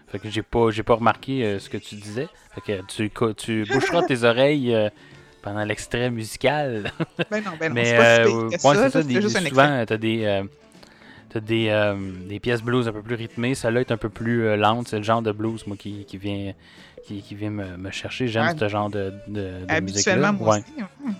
[0.07, 2.27] fait que j'ai pas, j'ai pas remarqué ce que tu disais.
[2.53, 4.77] Fait que tu, tu boucheras tes oreilles
[5.41, 6.91] pendant l'extrait musical.
[7.31, 8.25] Ben non, ben non, Mais c'est pas
[8.59, 10.43] si ouais, ça, des- juste souvent, t'as des,
[11.33, 11.95] t'as des, euh,
[12.29, 13.55] des pièces blues un peu plus rythmées.
[13.55, 14.87] Celle-là est un peu plus euh, lente.
[14.87, 16.53] C'est le genre de blues, moi, qui, qui vient,
[17.05, 18.27] qui, qui vient me, me chercher.
[18.27, 19.33] J'aime ce genre de, de,
[19.65, 20.31] de Habituellement, musique-là.
[20.31, 20.59] moi Ouais.
[20.61, 21.15] aussi.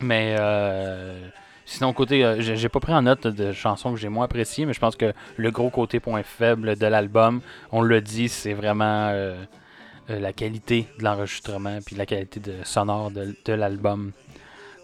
[0.00, 1.28] Mais euh,
[1.66, 4.80] sinon, côté, j'ai pas pris en note de chansons que j'ai moins appréciées, mais je
[4.80, 9.12] pense que le gros côté point faible de l'album, on le dit, c'est vraiment
[10.08, 14.10] la qualité de l'enregistrement puis la qualité de sonore de, de l'album.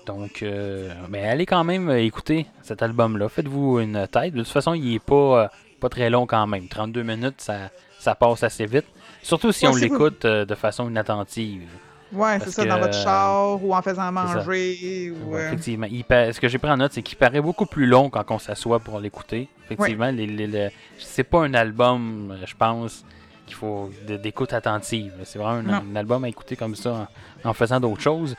[0.09, 3.29] Donc, euh, mais allez quand même euh, écouter cet album-là.
[3.29, 4.33] Faites-vous une tête.
[4.33, 5.49] De toute façon, il est pas, euh,
[5.81, 6.67] pas très long quand même.
[6.67, 7.69] 32 minutes, ça,
[7.99, 8.87] ça passe assez vite.
[9.23, 11.69] Surtout si Ouais, on l'écoute euh, de façon inattentive.
[12.11, 15.11] Ouais, c'est ça, que, dans votre char ou en faisant manger.
[15.13, 15.87] Ou, Ouais, Effectivement.
[15.91, 18.25] Il pa- Ce que j'ai pris en note, c'est qu'il paraît beaucoup plus long quand
[18.31, 19.47] on s'assoit pour l'écouter.
[19.67, 23.05] Effectivement, les, les- les- c'est pas un album, je pense,
[23.45, 25.13] qu'il faut d'écoute attentive.
[25.25, 27.09] C'est vraiment un, album à écouter comme ça
[27.45, 28.35] en, en faisant d'autres choses.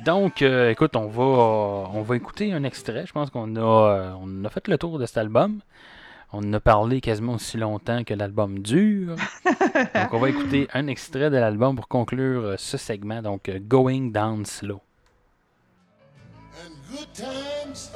[0.00, 1.22] Donc, euh, écoute, on va,
[1.92, 3.04] on va écouter un extrait.
[3.06, 5.60] Je pense qu'on a, euh, on a fait le tour de cet album.
[6.32, 9.14] On en a parlé quasiment aussi longtemps que l'album dure.
[9.94, 13.22] Donc, on va écouter un extrait de l'album pour conclure euh, ce segment.
[13.22, 14.80] Donc, Going Down Slow.
[16.54, 17.90] and good times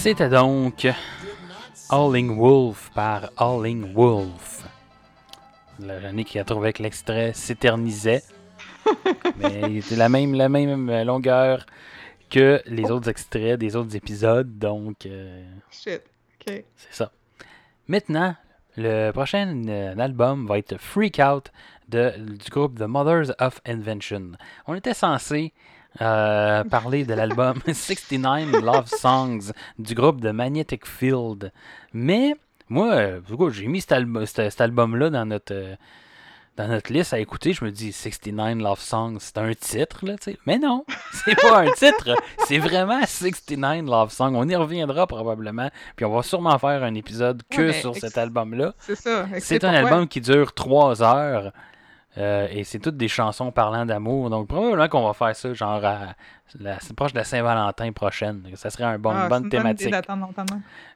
[0.00, 0.86] C'était donc
[1.90, 4.64] Howling Wolf par Howling Wolf.
[5.80, 8.22] Le René qui a trouvé que l'extrait s'éternisait.
[9.38, 11.66] mais il était la même, la même longueur
[12.30, 14.56] que les autres extraits des autres épisodes.
[14.56, 16.02] Donc, euh, Shit.
[16.40, 16.64] OK.
[16.76, 17.10] c'est ça.
[17.88, 18.36] Maintenant,
[18.76, 21.50] le prochain euh, album va être Freak Out
[21.88, 24.30] de, du groupe The Mothers of Invention.
[24.68, 25.52] On était censé
[26.00, 31.52] euh, parler de l'album 69 Love Songs du groupe de Magnetic Field.
[31.92, 32.34] Mais
[32.68, 35.74] moi, euh, j'ai mis cet, albu- cet- cet album-là dans notre, euh,
[36.56, 37.52] dans notre liste à écouter.
[37.52, 40.38] Je me dis 69 Love Songs, c'est un titre, là, tu sais.
[40.46, 42.14] Mais non, c'est pas un titre.
[42.46, 44.34] C'est vraiment 69 Love Songs.
[44.36, 45.70] On y reviendra probablement.
[45.96, 48.74] Puis on va sûrement faire un épisode que Ouais, sur cet album-là.
[48.78, 49.26] C'est ça.
[49.40, 51.52] C'est un album qui dure 3 heures.
[52.16, 54.30] Euh, et c'est toutes des chansons parlant d'amour.
[54.30, 56.14] Donc, probablement qu'on va faire ça, genre, à
[56.58, 58.42] la, proche de la Saint-Valentin prochaine.
[58.54, 59.88] Ça serait un bon, Ah, une bonne thématique.
[59.88, 59.96] idée.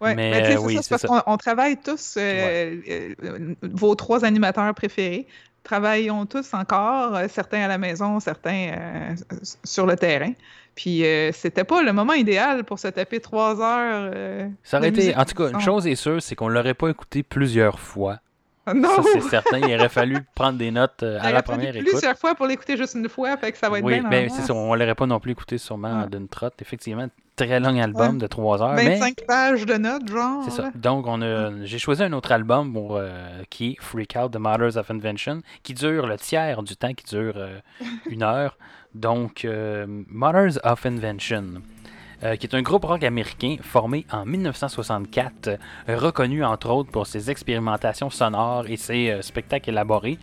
[0.00, 3.14] Ouais, Mais, mais, euh, c'est oui, c'est parce qu'on on travaille tous, euh,
[3.62, 5.26] vos trois animateurs préférés,
[5.62, 9.14] travaillons tous encore, euh, certains à la maison, certains
[9.62, 10.32] sur le terrain.
[10.74, 14.10] Puis euh, c'était pas le moment idéal pour se taper trois heures.
[14.14, 16.88] euh, Ça aurait été, en tout cas, une chose est sûre, c'est qu'on l'aurait pas
[16.88, 18.20] écouté plusieurs fois.
[18.66, 18.88] Ah, Non!
[18.96, 19.58] Ça, c'est certain.
[19.58, 21.90] Il aurait fallu prendre des notes euh, Il à la première écoute.
[21.90, 24.08] plusieurs fois pour l'écouter juste une fois, fait que ça va être Oui, bien.
[24.08, 24.54] ben, en c'est ça.
[24.54, 26.08] On l'aurait pas non plus écouté sûrement Ouais.
[26.08, 26.54] d'une trotte.
[26.62, 28.18] Effectivement, très long album Ouais.
[28.22, 28.74] de 3 heures.
[28.74, 30.44] Mais 25 pages de notes, genre.
[30.44, 30.70] c'est ça.
[30.76, 34.36] Donc, on a, j'ai choisi un autre album pour, euh, qui est Freak Out, The
[34.38, 37.58] Mothers of Invention, qui dure le tiers du temps, qui dure euh,
[38.10, 38.56] une heure.
[38.94, 41.62] Donc, euh, Mothers of Invention.
[42.24, 45.56] Euh, qui est un groupe rock américain formé en 1964, euh,
[45.96, 50.18] reconnu entre autres pour ses expérimentations sonores et ses euh, spectacles élaborés.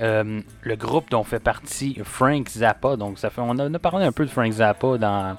[0.00, 4.12] Euh, le groupe dont fait partie Frank Zappa, donc ça fait, on a, parlé un
[4.12, 5.36] peu de Frank Zappa dans,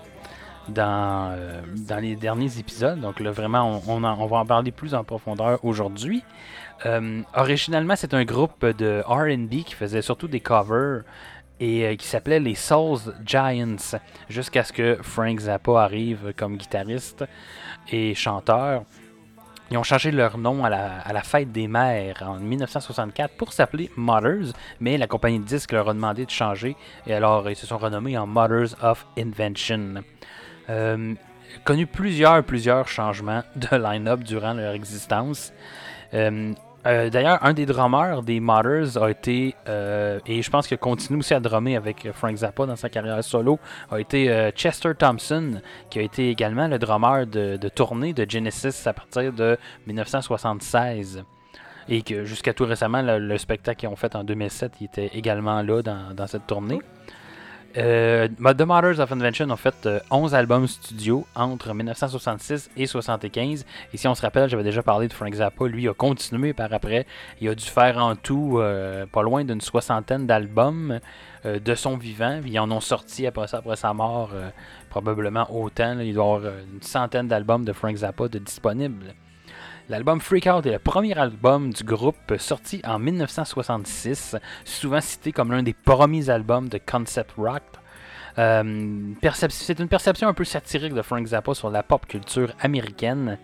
[0.69, 1.37] dans,
[1.75, 5.59] dans les derniers épisodes, donc là vraiment on, on va en parler plus en profondeur
[5.63, 6.23] aujourd'hui.
[7.35, 11.03] Originalement c'est un groupe de RB qui faisait surtout des covers
[11.59, 13.97] et euh, qui s'appelait les Souls Giants,
[14.29, 17.25] jusqu'à ce que Frank Zappa arrive comme guitariste
[17.91, 18.83] et chanteur.
[19.71, 24.53] Ils ont changé leur nom à la, fête des mères en 1964 pour s'appeler Mothers,
[24.79, 26.75] mais la compagnie de disques leur a demandé de changer
[27.07, 30.03] et alors ils se sont renommés en Mothers of Invention.
[30.69, 31.15] Euh,
[31.63, 35.51] connu plusieurs, plusieurs changements de line-up durant leur existence.
[36.13, 36.53] Euh,
[36.85, 41.19] euh, D'ailleurs, un des drummers des Mothers a été, euh, et je pense qu'il continue
[41.19, 43.59] aussi à drummer avec Frank Zappa dans sa carrière solo,
[43.91, 48.87] a été euh, Chester Thompson, qui a été également le drummer de, tournée de Genesis
[48.87, 51.23] à partir de 1976.
[51.87, 55.11] Et que jusqu'à tout récemment, le, le spectacle qu'ils ont fait en 2007, il était
[55.13, 56.79] également là dans cette tournée.
[57.77, 63.65] Euh, The Mothers of Invention ont fait euh, 11 albums studio entre 1966 et 75.
[63.93, 65.65] Et si on se rappelle, j'avais déjà parlé de Frank Zappa.
[65.65, 67.05] Lui a continué par après.
[67.41, 70.99] Il a dû faire en tout euh, pas loin d'une soixantaine d'albums
[71.45, 72.39] euh, de son vivant.
[72.45, 74.49] Ils en ont sorti après ça, après sa mort, euh,
[74.89, 75.99] probablement autant.
[75.99, 76.41] il doit y avoir
[76.73, 79.13] une centaine d'albums de Frank Zappa de disponibles.
[79.87, 85.51] L'album Freak Out est le premier album du groupe sorti en 1966, souvent cité comme
[85.51, 87.61] l'un des premiers albums de concept rock.
[88.39, 89.13] Euh,
[89.49, 93.37] c'est une perception un peu satirique de Frank Zappa sur la pop culture américaine.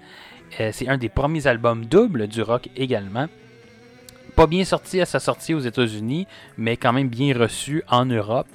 [0.59, 3.27] Euh, c'est un des premiers albums doubles du rock également.
[4.35, 6.25] Pas bien sorti à sa sortie aux États-Unis,
[6.57, 8.49] mais quand même bien reçu en Europe.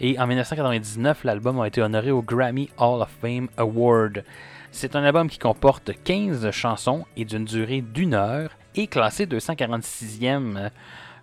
[0.00, 4.24] Et en 1999, l'album a été honoré au Grammy Hall of Fame Award.
[4.72, 10.70] C'est un album qui comporte 15 chansons et d'une durée d'une heure et classé 246e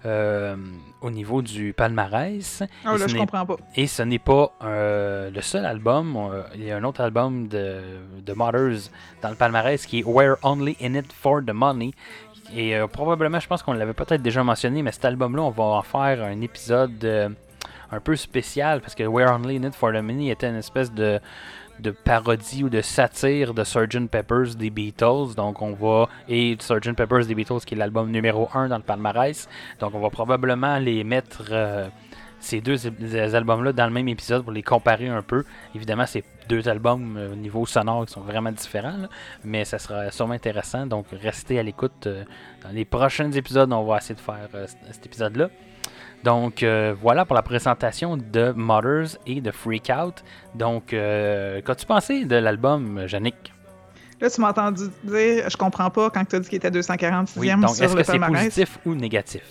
[0.06, 0.56] euh,
[1.02, 2.64] au niveau du palmarès.
[2.86, 3.58] Oh Et là, ce je n'est- comprends pas.
[3.76, 6.16] Et ce n'est pas euh, le seul album.
[6.16, 7.82] euh, il y a un autre album de,
[8.26, 8.90] de Mothers
[9.22, 11.92] dans le palmarès qui est We're Only In It For The Money.
[12.56, 15.82] Et probablement, je pense qu'on l'avait peut-être déjà mentionné, mais cet album-là, on va en
[15.84, 17.34] faire un épisode
[17.92, 20.92] un peu spécial parce que We're Only In It For The Money était une espèce
[20.94, 21.20] de,
[21.80, 24.08] de parodie ou de satire de Sgt.
[24.10, 25.36] Pepper's des Beatles.
[25.36, 26.08] Donc on va.
[26.30, 26.94] Et Sgt.
[26.96, 29.48] Pepper's des Beatles qui est l'album numéro 1 dans le palmarès.
[29.80, 31.50] Donc on va probablement les mettre.
[31.52, 31.90] euh,
[32.44, 32.88] ces deux
[33.36, 35.44] albums-là dans le même épisode pour les comparer un peu.
[35.76, 38.98] Évidemment, c'est deux albums euh, au niveau sonore qui sont vraiment différents,
[39.44, 40.88] mais ça sera sûrement intéressant.
[40.88, 42.08] Donc, restez à l'écoute.
[42.08, 42.24] euh,
[42.64, 44.50] dans les prochains épisodes, on va essayer de faire
[44.92, 45.50] cet épisode-là.
[46.24, 50.24] Donc, euh, voilà pour la présentation de Mothers et de Freak Out.
[50.56, 53.52] Donc, euh, qu'as-tu pensé de l'album, Yannick?
[54.20, 57.40] Là, tu m'as entendu dire, je comprends pas quand tu as dit qu'il était 246e
[57.40, 59.42] Oui, donc sur est-ce le que c'est positif ou négatif?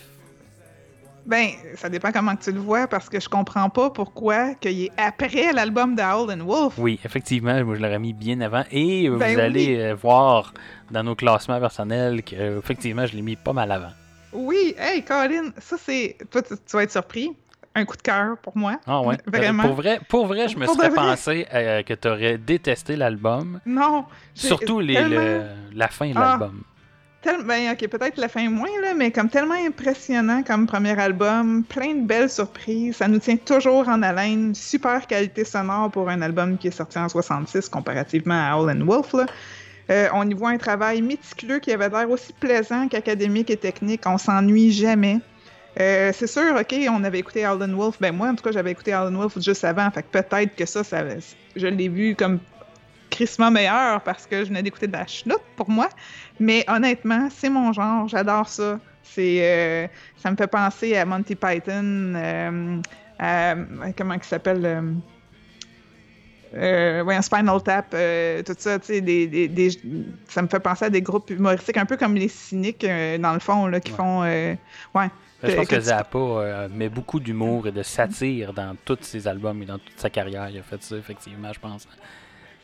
[1.25, 4.91] Ben, ça dépend comment tu le vois, parce que je comprends pas pourquoi qu'il est
[4.97, 6.73] après l'album de Howl and Wolf.
[6.77, 8.63] Oui, effectivement, moi je l'aurais mis bien avant.
[8.71, 9.41] Et euh, Ben vous oui.
[9.41, 10.53] allez euh, voir
[10.89, 13.91] dans nos classements personnels que effectivement je l'ai mis pas mal avant.
[14.33, 16.17] Oui, hey, Colin, ça c'est.
[16.29, 17.31] Toi, tu, tu vas être surpris.
[17.73, 18.79] Un coup de cœur pour moi.
[18.85, 19.15] Ah ouais.
[19.27, 19.63] Vraiment.
[19.63, 20.95] Pour vrai, pour vrai, je me Pour serais vrai.
[20.97, 24.03] pensé euh, que tu aurais détesté l'album, Non.
[24.33, 26.37] surtout les, tellement- le- la fin de Ah.
[26.37, 26.63] l'album.
[27.21, 31.63] tel- Ben, ok, peut-être la fin moins, là, mais comme tellement impressionnant comme premier album,
[31.63, 36.21] plein de belles surprises, ça nous tient toujours en haleine, super qualité sonore pour un
[36.21, 39.13] album qui est sorti en 66 comparativement à and Wolf.
[39.13, 39.27] là.
[39.91, 44.03] Euh, on y voit un travail méticuleux qui avait l'air aussi plaisant qu'académique et technique.
[44.05, 45.19] On s'ennuie jamais.
[45.79, 47.97] Euh, c'est sûr, ok, on avait écouté Howlin' Wolf.
[47.99, 49.89] Ben moi, en tout cas, j'avais écouté Howlin' Wolf juste avant.
[49.91, 50.81] Fait que peut-être que ça,
[51.55, 52.39] je l'ai vu comme
[53.09, 55.89] crissement meilleur parce que je venais d'écouter de la chenoute pour moi.
[56.39, 58.07] Mais honnêtement, c'est mon genre.
[58.07, 58.79] J'adore ça.
[59.03, 62.13] C'est, euh, ça me fait penser à Monty Python,
[63.19, 63.55] à,
[63.97, 65.01] comment il s'appelle
[66.53, 69.69] euh, ouais, un Spinal Tap, euh, tout ça, tu sais, des, des, des-
[70.27, 73.33] ça me fait penser à des groupes humoristiques, un peu comme les cyniques, euh, dans
[73.33, 73.97] le fond, là, qui Ouais.
[73.97, 74.53] font, euh,
[74.95, 75.07] ouais.
[75.43, 79.59] Je pense que que Zappa met beaucoup d'humour et de satire dans tous ses albums
[79.63, 80.47] et dans toute sa carrière.
[80.51, 81.87] Il a fait ça, effectivement, je pense.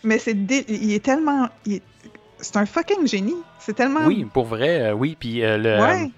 [0.04, 1.82] Mais c'est, dé- il est tellement, est-
[2.40, 3.34] c'est un fucking génie.
[3.60, 5.18] C'est tellement, Oui, pour vrai, oui.
[5.20, 6.12] Puis le, ouais,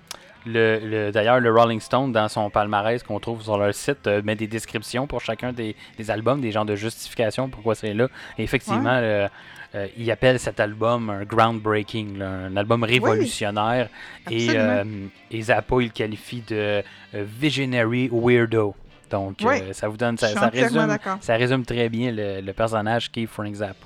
[0.45, 4.21] Le, le- D'ailleurs, le Rolling Stone, dans son palmarès qu'on trouve sur leur site, euh,
[4.23, 8.08] met des descriptions pour chacun des, des albums, des genres de justification pourquoi c'est là.
[8.38, 9.28] Et effectivement, euh,
[9.75, 13.89] euh, il appelle cet album un groundbreaking, là, un album révolutionnaire.
[14.32, 14.84] et, euh,
[15.30, 16.82] et Zappa, il le qualifie de
[17.13, 18.75] Visionary Weirdo.
[19.12, 19.41] Donc,
[19.73, 20.28] ça vous donne, ça,
[20.63, 20.88] résume,
[21.21, 23.86] ça résume très bien le, le personnage qui est Frank Zappa.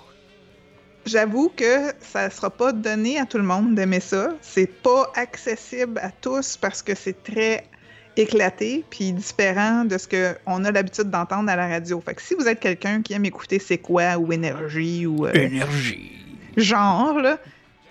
[1.06, 4.34] J'avoue que ça sera pas donné à tout le monde d'aimer ça.
[4.42, 7.66] C'est pas accessible à tous parce que c'est très
[8.16, 12.02] éclaté puis différent de ce qu'on a l'habitude d'entendre à la radio.
[12.06, 15.34] Fait que si vous êtes quelqu'un qui aime écouter C'est quoi ou Énergie ou euh,
[15.34, 16.12] Énergie!
[16.58, 17.40] genre, là,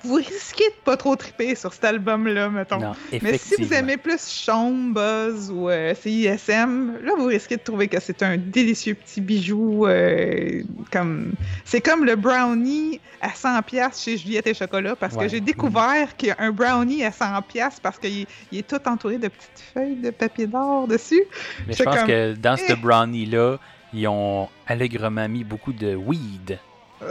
[0.04, 2.78] vous risquez de pas trop triper sur cet album-là, mettons.
[2.80, 7.62] Non, Mais si vous aimez plus Sean, Buzz ou euh, CISM, là, vous risquez de
[7.62, 9.86] trouver que c'est un délicieux petit bijou.
[9.86, 11.32] euh, comme
[11.64, 15.24] C'est comme le brownie à 100$ piastres chez Juliette et Chocolat, parce Ouais.
[15.24, 18.66] que j'ai découvert qu'il y a un brownie à 100$ piastres parce qu'il il est
[18.66, 21.22] tout entouré de petites feuilles de papier d'or dessus.
[21.66, 22.76] Mais je pense comme, que dans ce eh.
[22.76, 23.58] brownie-là,
[23.94, 26.58] ils ont allègrement mis beaucoup de weed.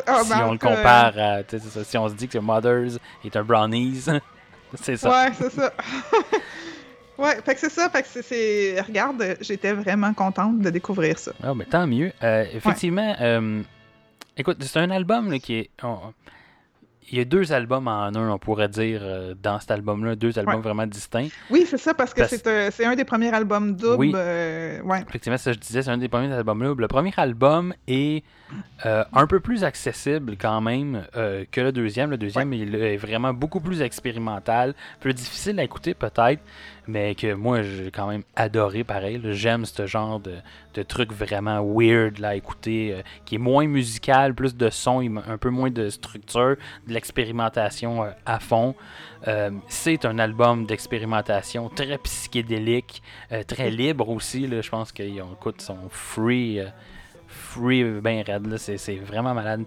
[0.08, 1.40] Ah, si ben, on le compare à.
[1.50, 4.02] ça, Si on se dit que Mothers est un brownies,
[4.76, 5.10] c'est ça.
[5.10, 5.72] Ouais, c'est ça.
[7.18, 7.90] ouais, fait que c'est ça.
[7.90, 8.82] Fait que c'est-.
[8.82, 11.32] Regarde, j'étais vraiment contente de découvrir ça.
[11.44, 12.12] Ah, mais tant mieux.
[12.24, 13.62] Euh, effectivement, euh,
[14.38, 15.70] écoute, c'est un album là, qui est.
[15.84, 16.14] on-
[17.14, 20.40] il y a deux albums en un, on pourrait dire, euh, dans cet album-là, deux
[20.40, 20.62] albums Ouais.
[20.62, 21.28] vraiment distincts.
[21.50, 23.98] Oui, c'est ça, parce que Parce- c'est un, un des premiers albums doubles.
[23.98, 24.14] Oui.
[24.16, 25.02] ouais.
[25.10, 26.74] Effectivement, ça je disais, c'est un des premiers albums-là.
[26.78, 28.24] Le premier album est
[28.86, 32.10] euh, un peu plus accessible quand même euh, que le deuxième.
[32.10, 36.42] Le deuxième il est vraiment beaucoup plus expérimental, plus difficile à écouter peut-être,
[36.88, 39.22] mais que moi j'ai quand même adoré pareil.
[39.32, 40.36] J'aime ce genre de,
[40.74, 45.02] de truc vraiment weird là, à écouter, euh, qui est moins musical, plus de son,
[45.28, 46.56] un peu moins de structure,
[46.88, 48.76] de l'expérimentation à fond.
[49.68, 53.04] C'est un album d'expérimentation très psychédélique,
[53.48, 54.48] très libre aussi.
[54.48, 56.60] Là, je pense qu'ils ont écoute, sont free,
[57.52, 58.58] free ben raide.
[58.58, 59.64] C'est, vraiment malade.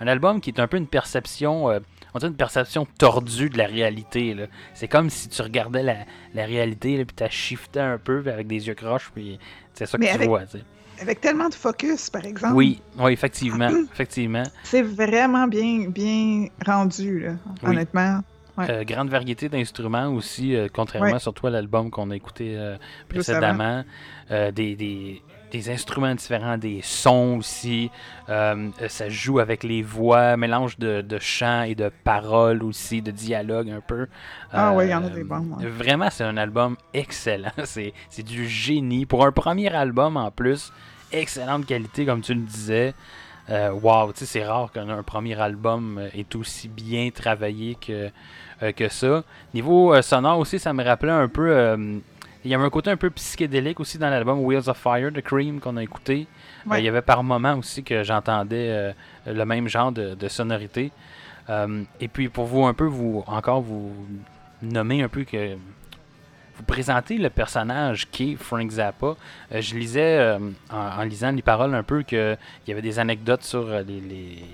[0.00, 1.80] Un album qui est un peu une perception, euh,
[2.14, 4.36] on dirait une perception tordue de la réalité.
[4.74, 5.96] C'est comme si tu regardais la,
[6.34, 9.38] la réalité là, puis tu shifté un peu avec des yeux croches, puis
[9.74, 10.44] c'est ça que Mais tu avec- vois.
[10.46, 10.64] tu sais.
[11.00, 12.54] Avec tellement de focus, par exemple.
[12.54, 14.44] Oui, oui, effectivement, effectivement.
[14.62, 17.70] C'est vraiment bien, bien rendu, là, Oui.
[17.70, 18.20] honnêtement.
[18.58, 18.70] Ouais.
[18.70, 21.18] Euh, grande variété d'instruments aussi, euh, contrairement Ouais.
[21.18, 22.76] surtout à l'album qu'on a écouté euh,
[23.08, 23.82] précédemment.
[24.30, 25.22] Euh, des, des-
[25.52, 27.90] des instruments différents, des sons aussi.
[28.28, 33.02] Euh, euh, ça joue avec les voix, mélange de, de chants et de paroles aussi,
[33.02, 34.06] de dialogue un peu.
[34.52, 35.66] Ah ouais, il y en a Euh, des bons, ouais.
[35.66, 37.52] Vraiment, c'est un album excellent.
[37.64, 39.06] C'est c'est du génie.
[39.06, 40.72] Pour un premier album en plus,
[41.12, 42.94] excellente qualité, comme tu le disais.
[43.50, 47.74] Euh, wow, tu sais, c'est rare qu'un un premier album euh, est aussi bien travaillé
[47.74, 48.08] que,
[48.62, 49.24] euh, que ça.
[49.52, 51.76] Niveau euh, sonore aussi, ça me rappelait un peu.
[52.44, 55.20] Il y avait un côté un peu psychédélique aussi dans l'album Wheels of Fire de
[55.20, 56.26] Cream qu'on a écouté.
[56.76, 58.92] Euh, il y avait par moments aussi que j'entendais euh,
[59.26, 60.90] le même genre de, de sonorité.
[61.50, 63.92] Euh, et puis pour vous un peu, vous encore vous
[64.62, 65.54] nommer un peu que
[66.54, 69.06] vous présentez le personnage qui est Frank Zappa.
[69.52, 70.38] Euh, je lisais euh,
[70.70, 72.36] en, en lisant les paroles un peu qu'il
[72.68, 74.44] y avait des anecdotes sur les, les-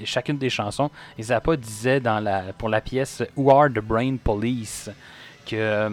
[0.00, 0.90] les- chacune des chansons.
[1.18, 4.90] Et Zappa disait dans la, pour la pièce Who Are the Brain Police
[5.46, 5.90] que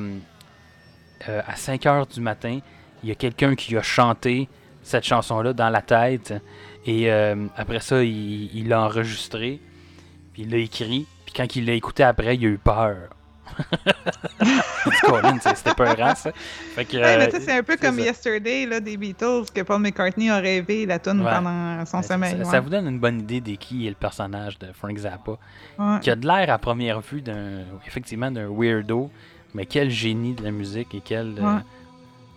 [1.30, 2.60] euh, à 5 heures du matin,
[3.04, 4.48] il y a quelqu'un qui a chanté
[4.84, 6.34] cette chanson-là dans la tête.
[6.86, 9.60] Et euh, après ça, il l'a enregistré.
[10.34, 11.06] Puis il l'a écrit.
[11.26, 12.96] Puis quand il l'a écouté après, il a eu peur.
[15.56, 16.32] C'était peurant, ça.
[16.76, 18.02] Fait que, Ouais, mais euh, tu sais, c'est un peu comme ça.
[18.06, 21.32] Yesterday là, des Beatles, que Paul McCartney a rêvé la tune Ouais.
[21.32, 22.32] pendant son ça, sommeil.
[22.32, 22.46] ça- ouais.
[22.46, 25.34] ça vous donne une bonne idée de qui est le personnage de Frank Zappa.
[26.02, 29.12] Qui a de l'air à première vue d'un effectivement d'un weirdo,
[29.54, 31.36] mais quel génie de la musique et quel.
[31.40, 31.58] euh,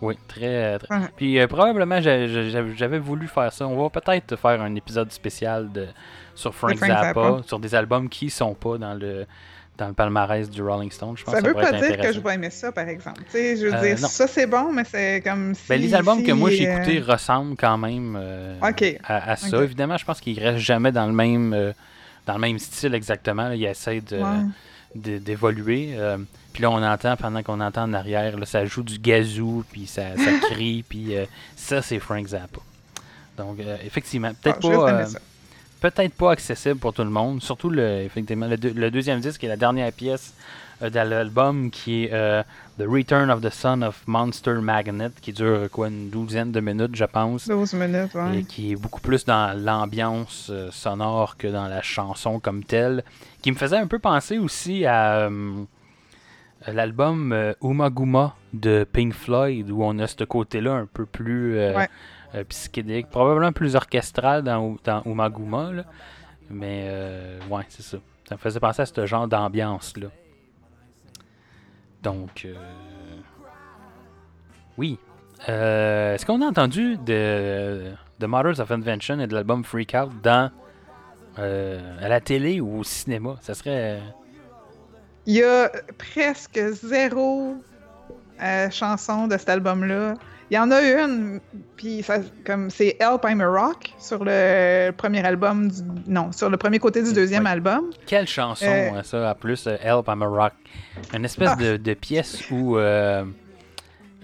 [0.00, 0.78] oui, très.
[0.78, 1.06] très- Ouais.
[1.16, 3.66] Puis euh, probablement j'a- j'a- j'avais voulu faire ça.
[3.66, 5.86] On va peut-être faire un épisode spécial de,
[6.34, 7.42] sur Frank, Frank Zappa, Zappa.
[7.46, 9.26] sur des albums qui sont pas dans le
[9.76, 11.16] dans le palmarès du Rolling Stone.
[11.16, 13.22] Je pense Ça veut pas dire que je vais aimer ça, par exemple.
[13.24, 14.06] Tu sais, je veux Euh, dire, non.
[14.06, 15.68] ça c'est bon, mais c'est comme si.
[15.68, 18.54] Ben, les albums que moi j'ai euh, écoutés ressemblent quand même euh,
[19.02, 19.62] à, à ça.
[19.64, 21.72] Évidemment, je pense qu'ils restent jamais dans le même euh,
[22.26, 23.48] dans le même style exactement.
[23.48, 23.56] là.
[23.56, 24.44] Ils essaient de, Ouais.
[24.94, 25.90] D'évoluer.
[25.96, 26.18] euh,
[26.52, 29.86] puis là, on entend, pendant qu'on entend en arrière, là, ça joue du gazou, puis
[29.86, 31.24] ça, ça crie, puis euh,
[31.56, 32.60] ça, c'est Frank Zappa.
[33.36, 35.04] Donc, euh, effectivement, ah, peut-être pas,
[35.80, 37.42] peut-être pas accessible pour tout le monde.
[37.42, 40.32] Surtout, le, effectivement, le, deux- le deuxième disque et la dernière pièce
[40.80, 42.44] de l'album qui est
[42.78, 46.94] The Return of the Son of Monster Magnet, qui dure quoi, une douzaine de minutes,
[46.96, 47.48] je pense.
[47.48, 48.38] 12 minutes, ouais.
[48.40, 53.02] et qui est beaucoup plus dans l'ambiance sonore que dans la chanson comme telle,
[53.44, 55.64] qui me faisait un peu penser aussi à euh,
[56.66, 61.58] l'album euh, Uma Guma de Pink Floyd, où on a ce côté-là un peu plus
[61.58, 61.88] euh, Ouais.
[62.34, 65.84] euh, psychédélique, probablement plus orchestral dans, dans Uma Guma, là.
[66.48, 67.98] mais euh, ouais, c'est ça.
[68.26, 70.06] Ça me faisait penser à ce genre d'ambiance-là.
[72.02, 72.48] Donc,
[74.78, 74.98] oui.
[75.46, 80.50] Est-ce qu'on a entendu de, de Mothers of Invention et de l'album Freak Out dans,
[81.38, 83.36] euh, à la télé ou au cinéma?
[83.40, 84.00] Ça serait.
[85.26, 87.56] Il y a presque zéro
[88.42, 90.14] euh, chanson de cet album-là.
[90.50, 91.40] Il y en a une,
[91.76, 96.50] puis ça, comme c'est Help I'm a Rock sur le premier album, du, non, sur
[96.50, 97.50] le premier côté du deuxième Ouais.
[97.50, 97.90] album.
[98.06, 100.52] Quelle chanson, Euh, hein, ça, en plus, euh, Help I'm a Rock?
[101.14, 101.56] Une espèce Ah.
[101.56, 102.76] de, de pièce où.
[102.76, 103.24] euh,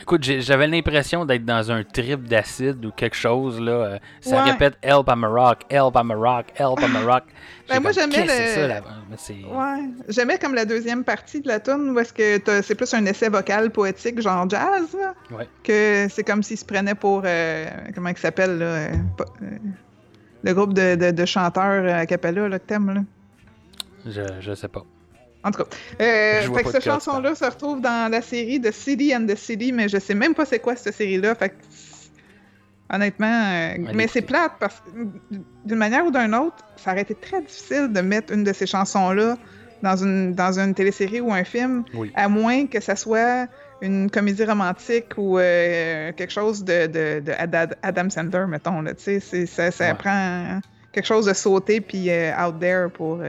[0.00, 3.72] Écoute, j'avais l'impression d'être dans un trip d'acide ou quelque chose, là.
[3.72, 4.50] euh, ça Ouais.
[4.52, 7.24] répète Help I'm a Rock, Help I'm a Rock, Help I'm a Rock.
[7.68, 9.88] Ben, moi, j'aimais le- Ouais.
[10.08, 13.28] J'aimais comme la deuxième partie de la tune où est-ce que c'est plus un essai
[13.28, 15.46] vocal poétique, genre jazz, là, Ouais.
[15.62, 18.90] que c'est comme s'il se prenait pour, euh, comment il s'appelle, là, euh,
[20.42, 23.00] le groupe de, de- de chanteurs euh, a cappella, là, que t'aimes, là.
[24.06, 24.82] Je, je sais pas.
[25.42, 25.70] En tout cas,
[26.02, 29.72] euh, fait que cette chanson-là se retrouve dans la série de City and the City,
[29.72, 31.34] mais je sais même pas c'est quoi cette série-là.
[31.34, 31.54] Fait que,
[32.92, 34.90] honnêtement, euh, mais c'est plate parce que
[35.64, 38.66] d'une manière ou d'une autre, ça aurait été très difficile de mettre une de ces
[38.66, 39.36] chansons-là
[39.82, 42.12] dans une, dans une télésérie ou un film, Oui.
[42.14, 43.46] à moins que ça soit
[43.80, 48.82] une comédie romantique ou euh, quelque chose de, de, de Ada- Adam Sandler, mettons.
[48.82, 49.94] Là, ça, ça Ouais.
[49.94, 50.60] prend
[50.92, 53.22] quelque chose de sauté puis out there pour.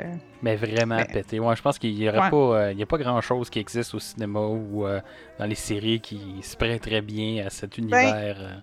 [0.44, 1.40] Mais vraiment Mais- pété.
[1.40, 2.30] Ouais, je pense qu'il n'y aurait Ouais.
[2.30, 5.00] pas, euh, il y a pas grand chose qui existe au cinéma ou euh,
[5.38, 8.38] dans les séries qui se prête très bien à cet Ben, univers.
[8.40, 8.56] euh.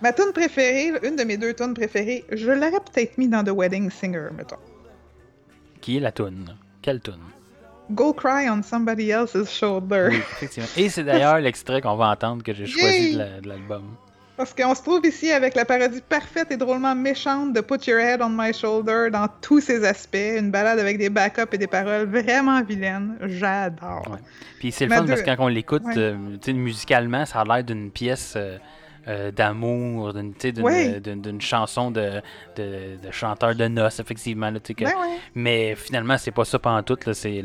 [0.00, 3.50] Ma tune préférée, une de mes deux tunes préférées, je l'aurais peut-être mis dans The
[3.50, 4.56] Wedding Singer, mettons.
[5.82, 6.56] Qui est la toune?
[6.80, 7.20] Quelle toune?
[7.90, 10.08] Go cry on somebody else's shoulder.
[10.10, 10.68] Oui, effectivement.
[10.76, 13.82] Et c'est d'ailleurs l'extrait qu'on va entendre que j'ai choisi la- de l'album.
[14.40, 17.98] Parce qu'on se trouve ici avec la parodie parfaite et drôlement méchante de Put Your
[18.00, 20.16] Head on My Shoulder dans tous ses aspects.
[20.16, 23.18] Une balade avec des backups et des paroles vraiment vilaines.
[23.26, 24.08] J'adore.
[24.10, 24.16] Ouais.
[24.58, 25.94] Puis c'est le fun parce que quand on l'écoute, Ouais.
[25.98, 28.56] euh, musicalement, ça a l'air d'une pièce euh,
[29.08, 32.22] euh, d'amour, d'une, chanson de,
[32.56, 34.48] de, de chanteur de noces, effectivement.
[34.50, 34.90] là, que- Ben.
[35.34, 36.96] Mais finalement, c'est pas ça pendant tout.
[37.12, 37.42] C'est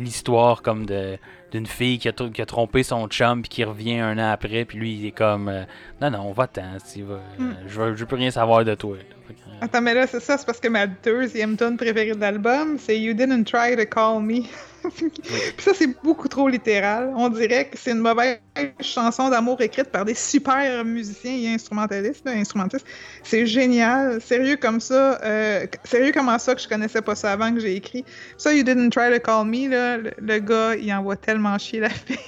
[0.00, 1.16] l'histoire comme de,
[1.52, 4.30] d'une fille qui a, tr- qui a trompé son chum puis qui revient un an
[4.32, 4.64] après.
[4.64, 5.64] Puis lui, il est comme euh,
[6.00, 6.62] Non, non, va-t'en.
[6.62, 7.50] vas- Mm.
[7.66, 8.96] je, veux, je veux plus rien savoir de toi.
[8.96, 12.20] que, euh, Attends, mais là, c'est ça, c'est parce que ma deuxième tune préférée de
[12.20, 14.42] l'album, c'est You Didn't Try to Call Me.
[14.96, 15.10] Puis
[15.58, 17.12] ça, c'est beaucoup trop littéral.
[17.16, 18.38] On dirait que c'est une mauvaise
[18.80, 22.24] chanson d'amour écrite par des super musiciens et instrumentalistes.
[22.24, 22.86] là, instrumentistes.
[23.24, 24.20] C'est génial.
[24.20, 25.18] Sérieux comme ça.
[25.24, 28.04] euh, sérieux comment ça que je connaissais pas ça avant que j'ai écrit?
[28.36, 31.80] Ça, You Didn't Try to Call Me, là, le, le gars, il envoie tellement chier
[31.80, 32.18] la fille.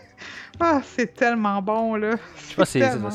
[0.60, 2.12] ah, c'est tellement bon, là.
[2.36, 3.10] je sais pas, c'est, tellement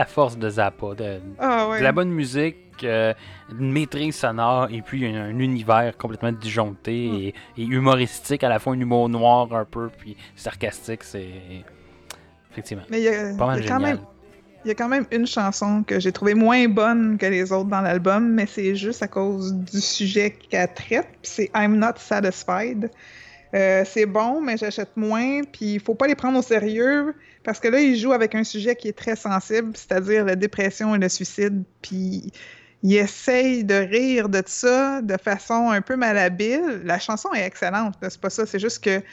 [0.00, 0.94] la force de Zappa.
[0.94, 1.78] De, Ah, ouais.
[1.78, 3.12] de la bonne musique, euh,
[3.58, 7.14] une maîtrise sonore et puis un, un univers complètement disjoncté Mm.
[7.16, 11.02] et, et humoristique, à la fois un humour noir un peu, puis sarcastique.
[11.04, 11.28] C'est.
[12.52, 12.84] Effectivement.
[12.90, 13.96] Mais il y a, Pas mal il y a quand génial.
[13.96, 14.04] même
[14.64, 17.68] Il y a quand même une chanson que j'ai trouvée moins bonne que les autres
[17.68, 21.08] dans l'album, mais c'est juste à cause du sujet qu'elle traite.
[21.22, 22.90] C'est I'm Not Satisfied.
[23.54, 25.42] Euh, c'est bon, mais j'achète moins.
[25.42, 28.44] Puis il faut pas les prendre au sérieux parce que là, ils jouent avec un
[28.44, 31.62] sujet qui est très sensible, c'est-à-dire la dépression et le suicide.
[31.82, 32.32] Puis
[32.82, 36.82] ils essayent de rire de ça de façon un peu malhabile.
[36.84, 38.46] La chanson est excellente, c'est pas ça.
[38.46, 39.04] C'est juste que, tu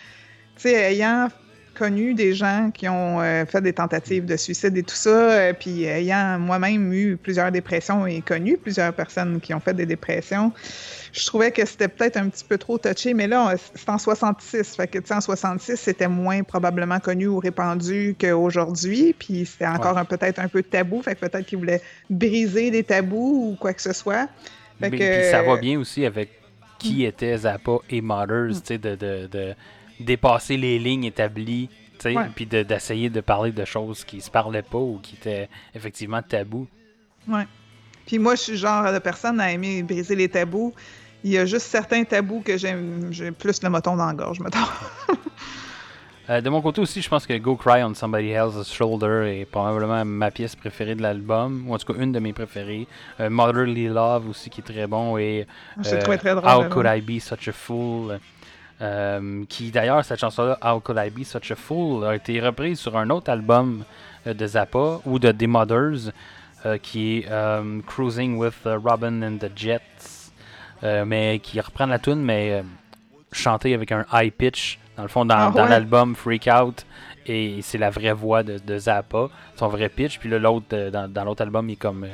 [0.58, 1.30] sais, ayant
[1.76, 5.54] connu des gens qui ont euh, fait des tentatives de suicide et tout ça, euh,
[5.54, 10.52] puis ayant moi-même eu plusieurs dépressions et connu plusieurs personnes qui ont fait des dépressions,
[11.14, 14.76] je trouvais que c'était peut-être un petit peu trop touché, mais là, c'est en 66,
[14.76, 19.68] fait que, tu sais, en 66, c'était moins probablement connu ou répandu qu'aujourd'hui, puis c'était
[19.68, 23.74] encore peut-être un peu tabou, fait que peut-être qu'ils voulaient briser des tabous ou quoi
[23.74, 24.28] que ce soit.
[24.80, 26.30] Fait Mais- que- Puis ça va bien aussi avec
[26.80, 29.56] qui était Zappa et Mothers, tu sais, de, de, de
[30.00, 32.30] dépasser les lignes établies, tu sais, Ouais.
[32.36, 36.22] puis de- d'essayer de, parler de choses qui se parlaient pas ou qui étaient effectivement
[36.22, 36.68] tabous.
[37.28, 37.48] Ouais.
[38.06, 40.74] Puis moi, je suis genre de personne à aimer briser les tabous.
[41.24, 44.40] Il y a juste certains tabous que j'aime, j'ai plus le moton dans la gorge,
[44.40, 44.60] mettons.
[46.28, 49.46] Euh, de mon côté aussi, je pense que Go Cry on Somebody Else's Shoulder est
[49.46, 52.88] probablement ma pièce préférée de l'album, ou en tout cas une de mes préférées.
[53.20, 55.46] Euh, Motherly Love aussi qui est très bon et
[55.78, 56.42] le euh.
[56.44, 56.68] How.
[56.70, 58.20] Could I Be Such a Fool?
[58.82, 62.80] Euh, qui d'ailleurs cette chanson-là How Could I Be Such a Fool a été reprise
[62.80, 63.86] sur un autre album
[64.28, 66.12] euh, de Zappa ou de The Mothers
[66.66, 70.32] euh, qui est euh, Cruising with Robin and the Jets
[71.08, 72.64] mais qui reprend la tune mais
[73.32, 76.86] chantée avec un high pitch dans le fond dans, Ah dans l'album Freak Out
[77.26, 80.20] et c'est la vraie voix de, de Zappa son vrai pitch.
[80.20, 82.06] Puis là, l'autre dans, dans l'autre album il est comme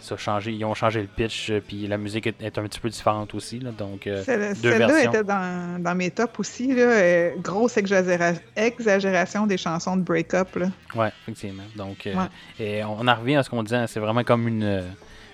[0.00, 2.80] ça changé ils ont changé le pitch euh, puis la musique est, est un petit
[2.80, 5.10] peu différente aussi là, donc euh, deux Celle-là versions.
[5.12, 6.68] était dans, dans mes tops aussi.
[6.74, 10.54] Là, euh, grosse exagéra- exagération des chansons de break-up.
[10.56, 10.66] là.
[10.94, 11.64] Ouais, effectivement.
[11.76, 12.24] Donc, euh, Ouais.
[12.64, 14.84] et on en revient à ce qu'on disait, c'est vraiment comme une,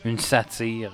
[0.04, 0.92] une satire.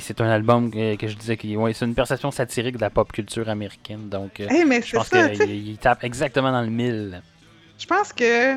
[0.00, 3.10] c'est un album que, je disais que ouais, c'est une perception satirique de la pop
[3.12, 4.08] culture américaine.
[4.08, 7.20] Donc, Hey, mais je pense qu'il il tape exactement dans le mille.
[7.78, 8.54] Je pense que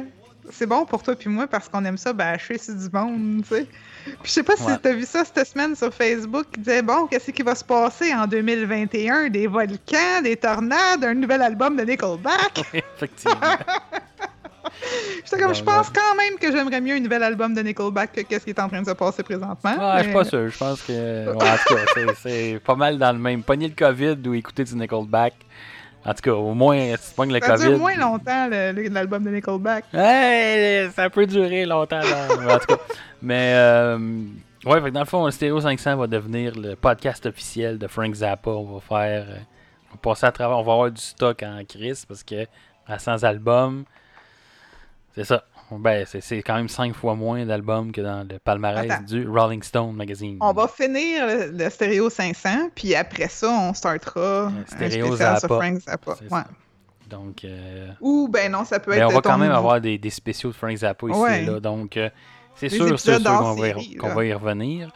[0.52, 3.56] c'est bon pour toi puis moi parce qu'on aime ça bâcher sur du monde, tu
[3.56, 3.66] sais.
[4.06, 4.78] Puis je sais pas si Ouais.
[4.82, 8.14] t'as vu ça cette semaine sur Facebook qui disait bon, qu'est-ce qui va se passer
[8.14, 12.62] en 2021 Des volcans, des tornades, un nouvel album de Nickelback?
[12.95, 13.39] effectivement.
[15.26, 18.14] J'étais comme, Ben, je pense quand même que j'aimerais mieux un nouvel album de Nickelback
[18.14, 19.72] que qu'est-ce qui est en train de se passer présentement.
[19.72, 20.50] Ouais, je suis mais- pas sûr.
[20.50, 21.28] Je pense que.
[21.28, 23.43] ouais, en tout cas, c'est- c'est pas mal dans le même.
[23.43, 25.34] Pogner le COVID ou écouter du Nickelback.
[26.06, 27.68] En tout cas, au moins, tu pognes le Ça COVID.
[27.70, 29.86] dure moins longtemps, l'album de Nickelback.
[29.93, 32.00] Ouais, ça peut durer longtemps.
[32.00, 32.56] là.
[32.56, 32.78] en tout cas.
[33.22, 33.97] Mais, euh,
[34.66, 37.88] ouais, fait que dans le fond, le Stereo 500 va devenir le podcast officiel de
[37.88, 38.50] Frank Zappa.
[38.50, 39.26] On va faire.
[39.30, 39.36] euh,
[39.89, 40.58] on va passer à travers.
[40.58, 42.45] On va avoir du stock en crise parce que
[42.88, 43.84] à 100 albums,
[45.16, 45.43] c'est ça.
[45.78, 49.03] Ben, c'est- c'est quand même 5 fois moins d'albums que dans le palmarès Attends.
[49.03, 50.38] du Rolling Stone Magazine.
[50.41, 55.36] On va finir le, le Stéréo 500, puis après ça, on startera un Stéréo spécial
[55.36, 55.39] Zappa.
[55.39, 56.11] sur Frank Zappa.
[56.32, 56.41] Ouais.
[57.07, 59.97] Donc, euh, Ou, ben non, ça peut mais être on va quand même avoir des,
[59.97, 61.45] des spéciaux de Frank Zappa ici Ouais.
[61.45, 61.59] là.
[61.59, 62.09] Donc, euh,
[62.55, 64.91] c'est sûr, sûr, qu'on va, va y revenir.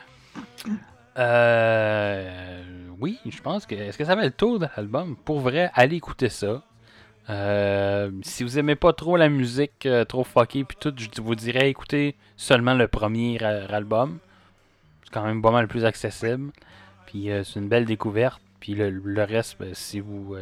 [1.17, 2.61] Euh,
[2.99, 3.76] oui, je pense que.
[3.76, 5.15] Est-ce que ça va le tour de l'album?
[5.26, 6.61] Pour vrai, allez écouter ça.
[7.30, 11.36] Euh, si vous aimez pas trop la musique, euh, trop fuckée, puis tout, je vous
[11.36, 14.19] dirais écoutez seulement le premier album.
[15.03, 16.51] C'est quand même pas mal plus accessible.
[17.05, 18.41] Puis euh, c'est une belle découverte.
[18.59, 20.36] Puis le, reste, ben, si vous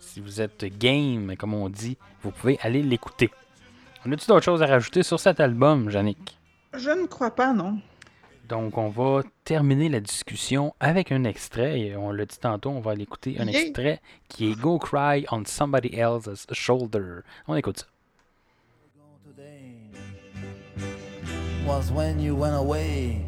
[0.00, 3.30] si vous êtes game, comme on dit, vous pouvez aller l'écouter.
[4.06, 6.38] On a-tu d'autres choses à rajouter sur cet album, Yannick?
[6.74, 7.78] Je ne crois pas, non.
[8.48, 11.80] Donc, on va terminer la discussion avec un extrait.
[11.80, 13.60] Et on l'a dit tantôt, on va aller écouter un Yeah.
[13.60, 17.20] extrait qui est Go Cry on Somebody Else's Shoulder.
[17.46, 17.86] On écoute ça.
[21.66, 23.20] was when you went away.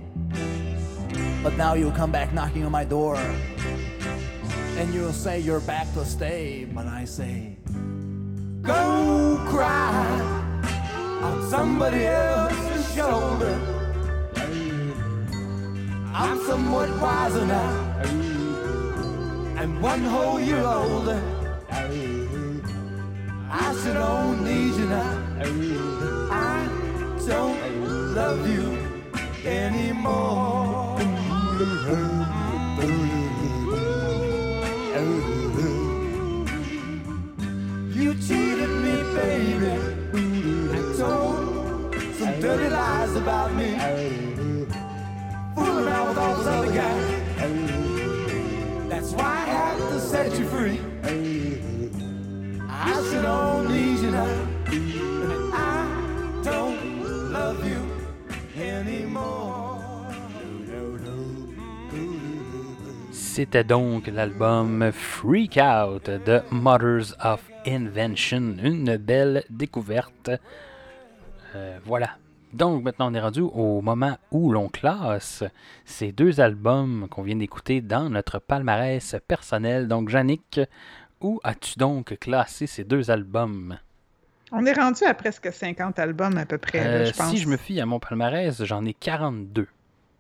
[1.43, 3.17] But now you'll come back knocking on my door.
[4.79, 6.65] And you'll say you're back to stay.
[6.65, 7.59] But I say,
[8.63, 10.21] go cry
[11.23, 13.80] on somebody else's shoulder.
[16.13, 18.03] I'm somewhat wiser now.
[19.57, 21.23] And one whole year older.
[23.53, 25.19] I should don't need you now.
[26.33, 26.69] I
[27.27, 28.79] don't love you
[29.49, 30.99] anymore.
[37.93, 39.73] You cheated me, baby.
[40.75, 44.20] And told some dirty lies about me.
[45.61, 47.05] Fooling around with all those other guys.
[48.89, 50.81] That's why I have to set you free.
[52.69, 54.25] I should don't need you now.
[54.73, 57.83] And I don't love you
[58.57, 59.77] anymore.
[63.13, 68.57] C'était donc l'album Freak Out de Mothers of Invention.
[68.63, 70.31] Une belle découverte.
[71.55, 72.17] Euh, voilà.
[72.53, 75.45] Donc maintenant on est rendu au moment où l'on classe
[75.85, 79.87] ces deux albums qu'on vient d'écouter dans notre palmarès personnel.
[79.87, 80.61] Donc Yannick,
[81.21, 83.79] où as-tu donc classé ces deux albums?
[84.53, 87.31] On est rendu à presque 50 albums à peu près, là, Euh, je pense.
[87.31, 89.69] si je me fie à mon palmarès, j'en ai 42.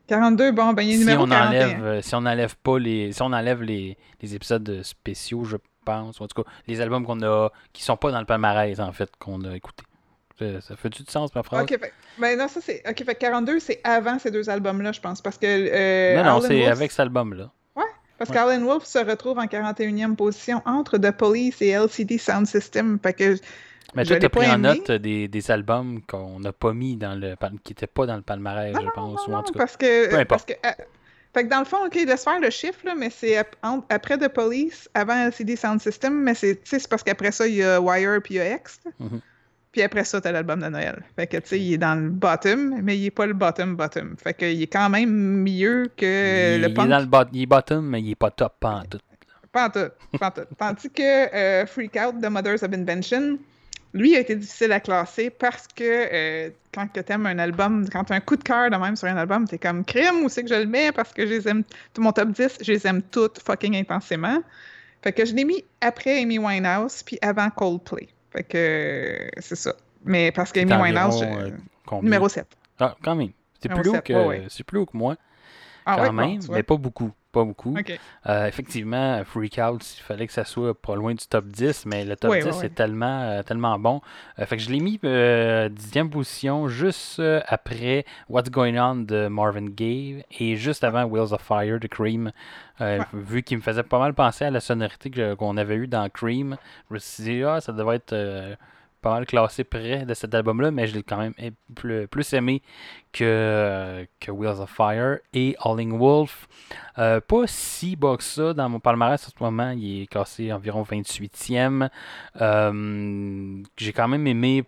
[0.07, 1.49] 42, bon, ben il est Si numéro on 41.
[1.49, 5.57] enlève, euh, si on enlève pas les, si on enlève les, les épisodes spéciaux, je
[5.85, 8.79] pense, ou en tout cas les albums qu'on a, qui sont pas dans le palmarès
[8.79, 9.83] en fait, qu'on a écouté.
[10.61, 11.63] Ça, fait-tu du sens ma phrase?
[11.63, 12.83] Ok, fait, ben non, ça c'est.
[12.89, 15.21] Ok, fait 42, c'est avant ces deux albums-là, je pense.
[15.21, 15.47] Parce que.
[15.47, 17.51] euh, non, non, c'est Wolf- avec cet album-là.
[18.19, 22.99] Parce qu'Alan Wolf se retrouve en 41e position entre The Police et LCD Sound System.
[23.03, 23.37] Fait que.
[23.95, 27.35] Mais toi, t'as pris en note des, des albums qu'on n'a pas mis dans le
[27.65, 29.27] qui n'étaient pas dans le palmarès, Non, je pense.
[29.27, 29.61] non, ou en tout cas.
[29.61, 30.11] parce que.
[30.11, 30.29] Peu importe.
[30.29, 30.85] Parce que euh,
[31.33, 33.57] fait que dans le fond, OK, laisse faire le chiffre, là, mais c'est ap-
[33.89, 36.61] après The Police, avant LCD Sound System, mais c'est
[36.91, 38.81] parce qu'après ça, il y a Wire puis il y a X.
[39.73, 41.05] Puis après ça, t'as l'album de Noël.
[41.15, 44.17] Fait que, tu sais, il est dans le bottom, mais il est pas le bottom-bottom.
[44.23, 45.11] Fait qu'il est quand même
[45.43, 46.89] mieux que il, le il est punk.
[46.89, 48.99] dans le bot- il est bottom, mais il est pas top pas en tout.
[49.53, 50.41] Pas en tout, pas en tout.
[50.59, 53.39] Tandis que euh, Freak Out de Mothers of Invention,
[53.95, 58.05] lui a été difficile à classer parce que euh, quand tu aimes un album, quand
[58.05, 60.29] tu as un coup de cœur de même sur un album, t'es comme crime, où
[60.29, 60.91] c'est que je le mets?
[60.93, 61.63] Parce que je les aime,
[61.95, 64.41] tout mon top 10, je les aime toutes fucking intensément.
[65.03, 68.09] Fait que je l'ai mis après Amy Winehouse puis avant Coldplay.
[68.33, 69.75] Fait que euh, c'est ça.
[70.05, 71.51] Mais parce qu'Amy Winehouse, je- euh,
[71.87, 72.03] combien?
[72.07, 72.47] numéro 7.
[72.79, 73.31] Ah, quand même.
[73.63, 75.17] C'est plus, haut que, ouais, plus haut que moi,
[75.85, 77.13] Ah quand ouais, même, mais pas beaucoup.
[77.33, 77.77] Pas beaucoup.
[78.27, 82.05] Euh, effectivement, Freak Out, il fallait que ça soit pas loin du top 10, mais
[82.05, 82.67] le top Ouais, 10 ouais, ouais.
[82.67, 84.01] est tellement, euh, tellement bon.
[84.41, 84.99] Euh, fait que je l'ai mis
[85.73, 91.41] dixième position juste après What's Going On de Marvin Gaye et juste avant Wheels of
[91.41, 92.33] Fire de Cream.
[92.81, 92.99] Ouais.
[93.13, 96.57] Vu qu'il me faisait pas mal penser à la sonorité qu'on avait eue dans Cream,
[96.89, 98.57] je me suis dit, ah, ça devait être
[99.01, 101.35] pas mal classé près de cet album-là, mais je l'ai quand même
[101.75, 102.63] plus, plus aimé
[103.13, 106.49] que, que Wheels of Fire et Howling Wolf.
[106.99, 109.71] Euh, pas si bas que ça dans mon palmarès en ce moment.
[109.71, 111.89] Il est classé environ 28e.
[112.41, 114.65] Euh, J'ai quand même aimé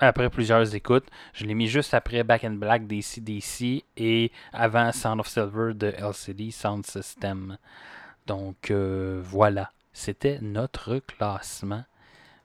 [0.00, 1.06] après plusieurs écoutes.
[1.32, 5.88] Je l'ai mis juste après Back in Black DC et avant Sound of Silver de
[5.88, 7.58] LCD Sound System.
[8.26, 11.84] Donc euh, voilà, c'était notre classement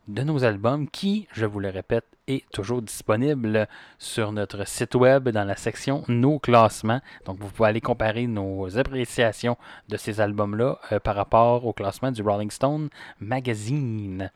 [0.08, 3.68] de nos albums qui, je vous le répète, est toujours disponible
[4.00, 7.02] sur notre site web dans la section Nos classements.
[7.26, 9.58] Donc vous pouvez aller comparer nos appréciations
[9.90, 12.90] de ces albums-là euh, par rapport au classement du Rolling Stone
[13.20, 14.32] Magazine.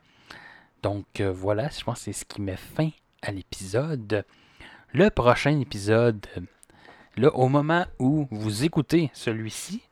[0.82, 2.90] Donc euh, voilà, je pense que c'est ce qui met fin
[3.22, 4.24] à l'épisode.
[4.92, 6.26] Le prochain épisode,
[7.16, 9.82] là, au moment où vous écoutez celui-ci,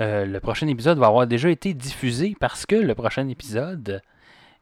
[0.00, 4.02] euh, le prochain épisode va avoir déjà été diffusé parce que le prochain épisode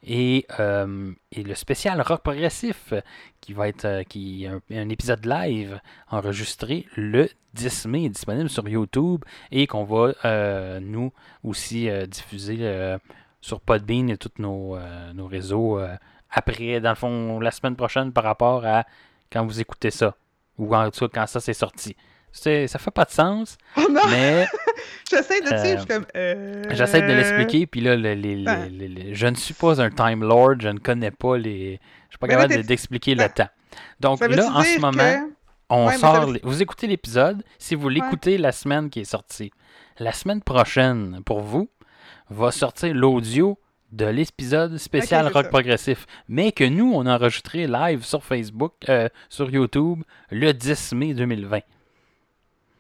[0.09, 2.93] euh, est le spécial rock progressif
[3.41, 5.81] qui va être euh, qui un, un épisode live
[6.11, 11.13] enregistré le 10 mai disponible sur YouTube et qu'on va euh, nous
[11.45, 12.97] aussi diffuser
[13.41, 14.79] sur Podbean et tous nos,
[15.13, 15.79] nos réseaux
[16.31, 18.85] après, dans le fond, la semaine prochaine par rapport à
[19.31, 20.17] quand vous écoutez ça
[20.59, 21.95] ou en tout cas quand ça c'est sorti.
[22.33, 24.01] Ça fait pas de sens, Oh non!
[24.11, 24.47] mais
[25.11, 26.07] J'essaie de dire, Euh, je suis comme.
[26.17, 28.69] euh, J'essaie de l'expliquer, puis là, le- les- les- Ben.
[28.71, 31.79] les- je ne suis pas un Time Lord, je ne connais pas les.
[32.09, 33.51] Je suis pas Mais là, capable d'expliquer ben, le temps.
[34.01, 35.29] Donc Ça là, en ce moment,
[35.69, 36.27] on Ouais, sort.
[36.27, 37.43] veut- Vous écoutez l'épisode.
[37.59, 39.51] Si vous l'écoutez la semaine qui est sortie,
[39.99, 41.69] la semaine prochaine, pour vous,
[42.31, 43.59] va sortir l'audio
[43.93, 45.51] de l'épisode spécial Ok, c'est rock ça.
[45.51, 50.95] progressif, mais que nous, on a enregistré live sur Facebook, euh, sur YouTube, le 10
[50.95, 51.61] mai 2020.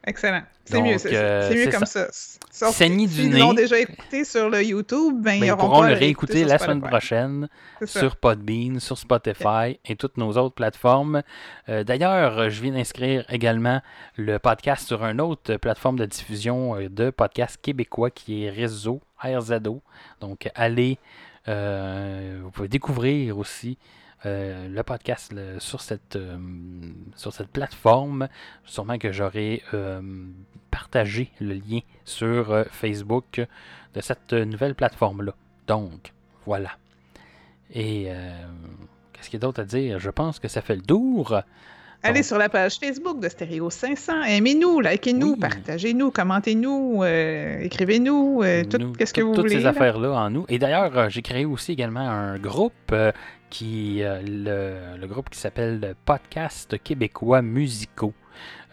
[0.05, 0.42] Excellent.
[0.64, 2.09] C'est mieux, c'est euh, mieux comme ça.
[2.11, 3.38] Sauf Saigner du nez.
[3.38, 6.80] l'ont déjà écouté sur le YouTube, ben, Ben, ils ils pourront le réécouter la semaine
[6.80, 7.48] prochaine
[7.80, 8.00] ça.
[8.00, 11.22] sur Podbean, sur Spotify et toutes nos autres plateformes.
[11.68, 13.80] Euh, D'ailleurs, je viens d'inscrire également
[14.16, 19.00] le podcast sur une autre plateforme de diffusion euh, de podcasts québécois qui est Réseau,
[19.22, 19.82] RZO.
[20.20, 20.98] Donc, allez,
[21.48, 23.78] euh, vous pouvez découvrir aussi
[24.27, 26.37] euh, le podcast le- sur, cette, euh,
[27.16, 28.29] sur cette plateforme.
[28.64, 30.01] Sûrement que j'aurai euh,
[30.70, 33.41] partagé le lien sur Facebook
[33.95, 35.35] de cette nouvelle plateforme-là.
[35.66, 36.12] Donc,
[36.47, 36.70] voilà.
[37.75, 38.09] Et
[39.12, 39.99] qu'est-ce qu'il y a d'autre à dire?
[39.99, 41.41] Je pense que ça fait le tour.
[42.03, 44.25] Allez Donc- sur la page Facebook de Stéréo 500.
[44.25, 45.39] Aimez-nous, likez-nous, Oui.
[45.39, 49.57] partagez-nous, commentez-nous, euh, écrivez-nous, euh, tout Nous- qu'est-ce que tout- vous toutes voulez.
[49.59, 49.70] ces là.
[49.70, 50.45] affaires-là en nous.
[50.49, 53.12] Et d'ailleurs, j'ai créé aussi également un groupe euh,
[53.53, 58.14] qui euh, le, le groupe qui s'appelle Podcast québécois musicaux.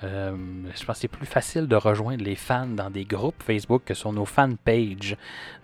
[0.05, 0.33] Euh,
[0.73, 3.93] je pense que c'est plus facile de rejoindre les fans dans des groupes Facebook que
[3.93, 5.17] sur nos fan pages.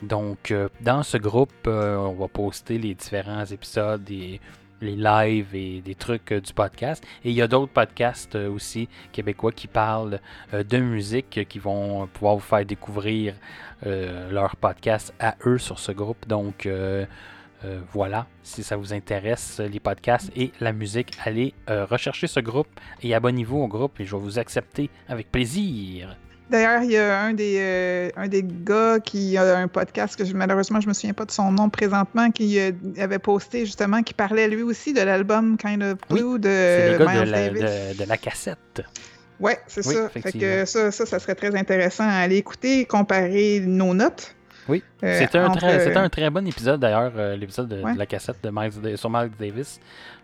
[0.04, 4.42] Donc, euh, dans ce groupe, on va poster les différents épisodes et
[4.82, 7.02] les lives et des trucs du podcast.
[7.24, 10.20] Et il y a d'autres podcasts aussi québécois qui parlent
[10.52, 13.36] de musique, qui vont pouvoir vous faire découvrir
[13.82, 16.28] leur podcast à eux sur ce groupe.
[16.28, 16.68] Donc
[17.66, 22.28] euh, voilà, si ça vous intéresse, euh, les podcasts et la musique, allez euh, rechercher
[22.28, 22.68] ce groupe
[23.02, 26.16] et abonnez-vous au groupe et je vais vous accepter avec plaisir.
[26.48, 30.24] D'ailleurs, il y a un des, euh, un des gars qui a un podcast que
[30.24, 34.04] je- malheureusement je me souviens pas de son nom présentement, qui euh, avait posté justement,
[34.04, 37.62] qui parlait lui aussi de l'album Kind of Blue de gars de Miles la, Davis.
[37.62, 38.84] de- de la cassette.
[39.40, 40.08] Ouais, c'est Oui, ça.
[40.10, 40.48] Fait effectivement.
[40.48, 44.36] que ça, ça, ça serait très intéressant à aller écouter, comparer nos notes.
[44.68, 47.82] Oui, Euh, C'était un, entre- très- c'était un très bon épisode d'ailleurs, euh, l'épisode de,
[47.98, 49.80] la cassette de Miles sur Miles Davis,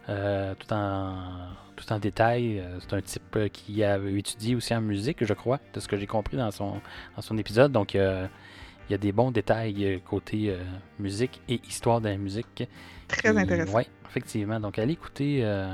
[0.09, 1.13] euh, tout, en,
[1.75, 2.59] tout en détail.
[2.59, 5.87] Euh, C'est un type euh, qui a étudié aussi en musique, je crois, de ce
[5.87, 6.81] que j'ai compris dans son,
[7.15, 7.71] dans son épisode.
[7.71, 8.25] Donc euh,
[8.89, 10.57] il y a des bons détails euh, côté euh,
[10.99, 12.67] musique et histoire de la musique.
[13.07, 13.77] Très intéressant.
[13.77, 14.59] Oui, effectivement.
[14.59, 15.69] Donc allez écouter euh,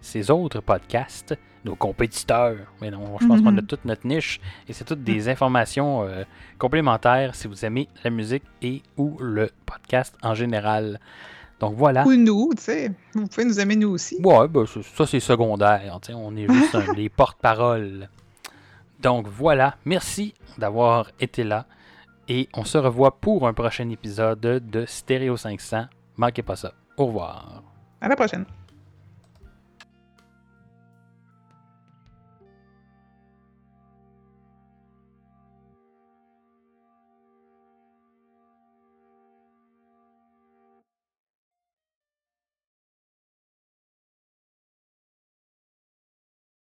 [0.00, 1.34] ces autres podcasts,
[1.64, 2.56] nos compétiteurs.
[2.80, 3.66] Mais non, je pense qu'on a Mhm.
[3.66, 6.24] toute notre niche et c'est toutes des informations euh,
[6.58, 11.00] complémentaires si vous aimez la musique et ou le podcast en général.
[11.60, 12.04] Donc voilà.
[12.06, 12.92] Ou nous, tu sais.
[13.14, 14.20] Vous pouvez nous aimer nous aussi.
[14.22, 15.98] Ouais, ben, ça, c'est secondaire.
[16.14, 18.08] On est juste un- les porte-paroles.
[19.00, 19.76] Donc voilà.
[19.84, 21.66] Merci d'avoir été là.
[22.28, 25.86] Et on se revoit pour un prochain épisode de Stéréo 500.
[26.16, 26.72] Manquez pas ça.
[26.96, 27.62] Au revoir.
[28.00, 28.44] À la prochaine.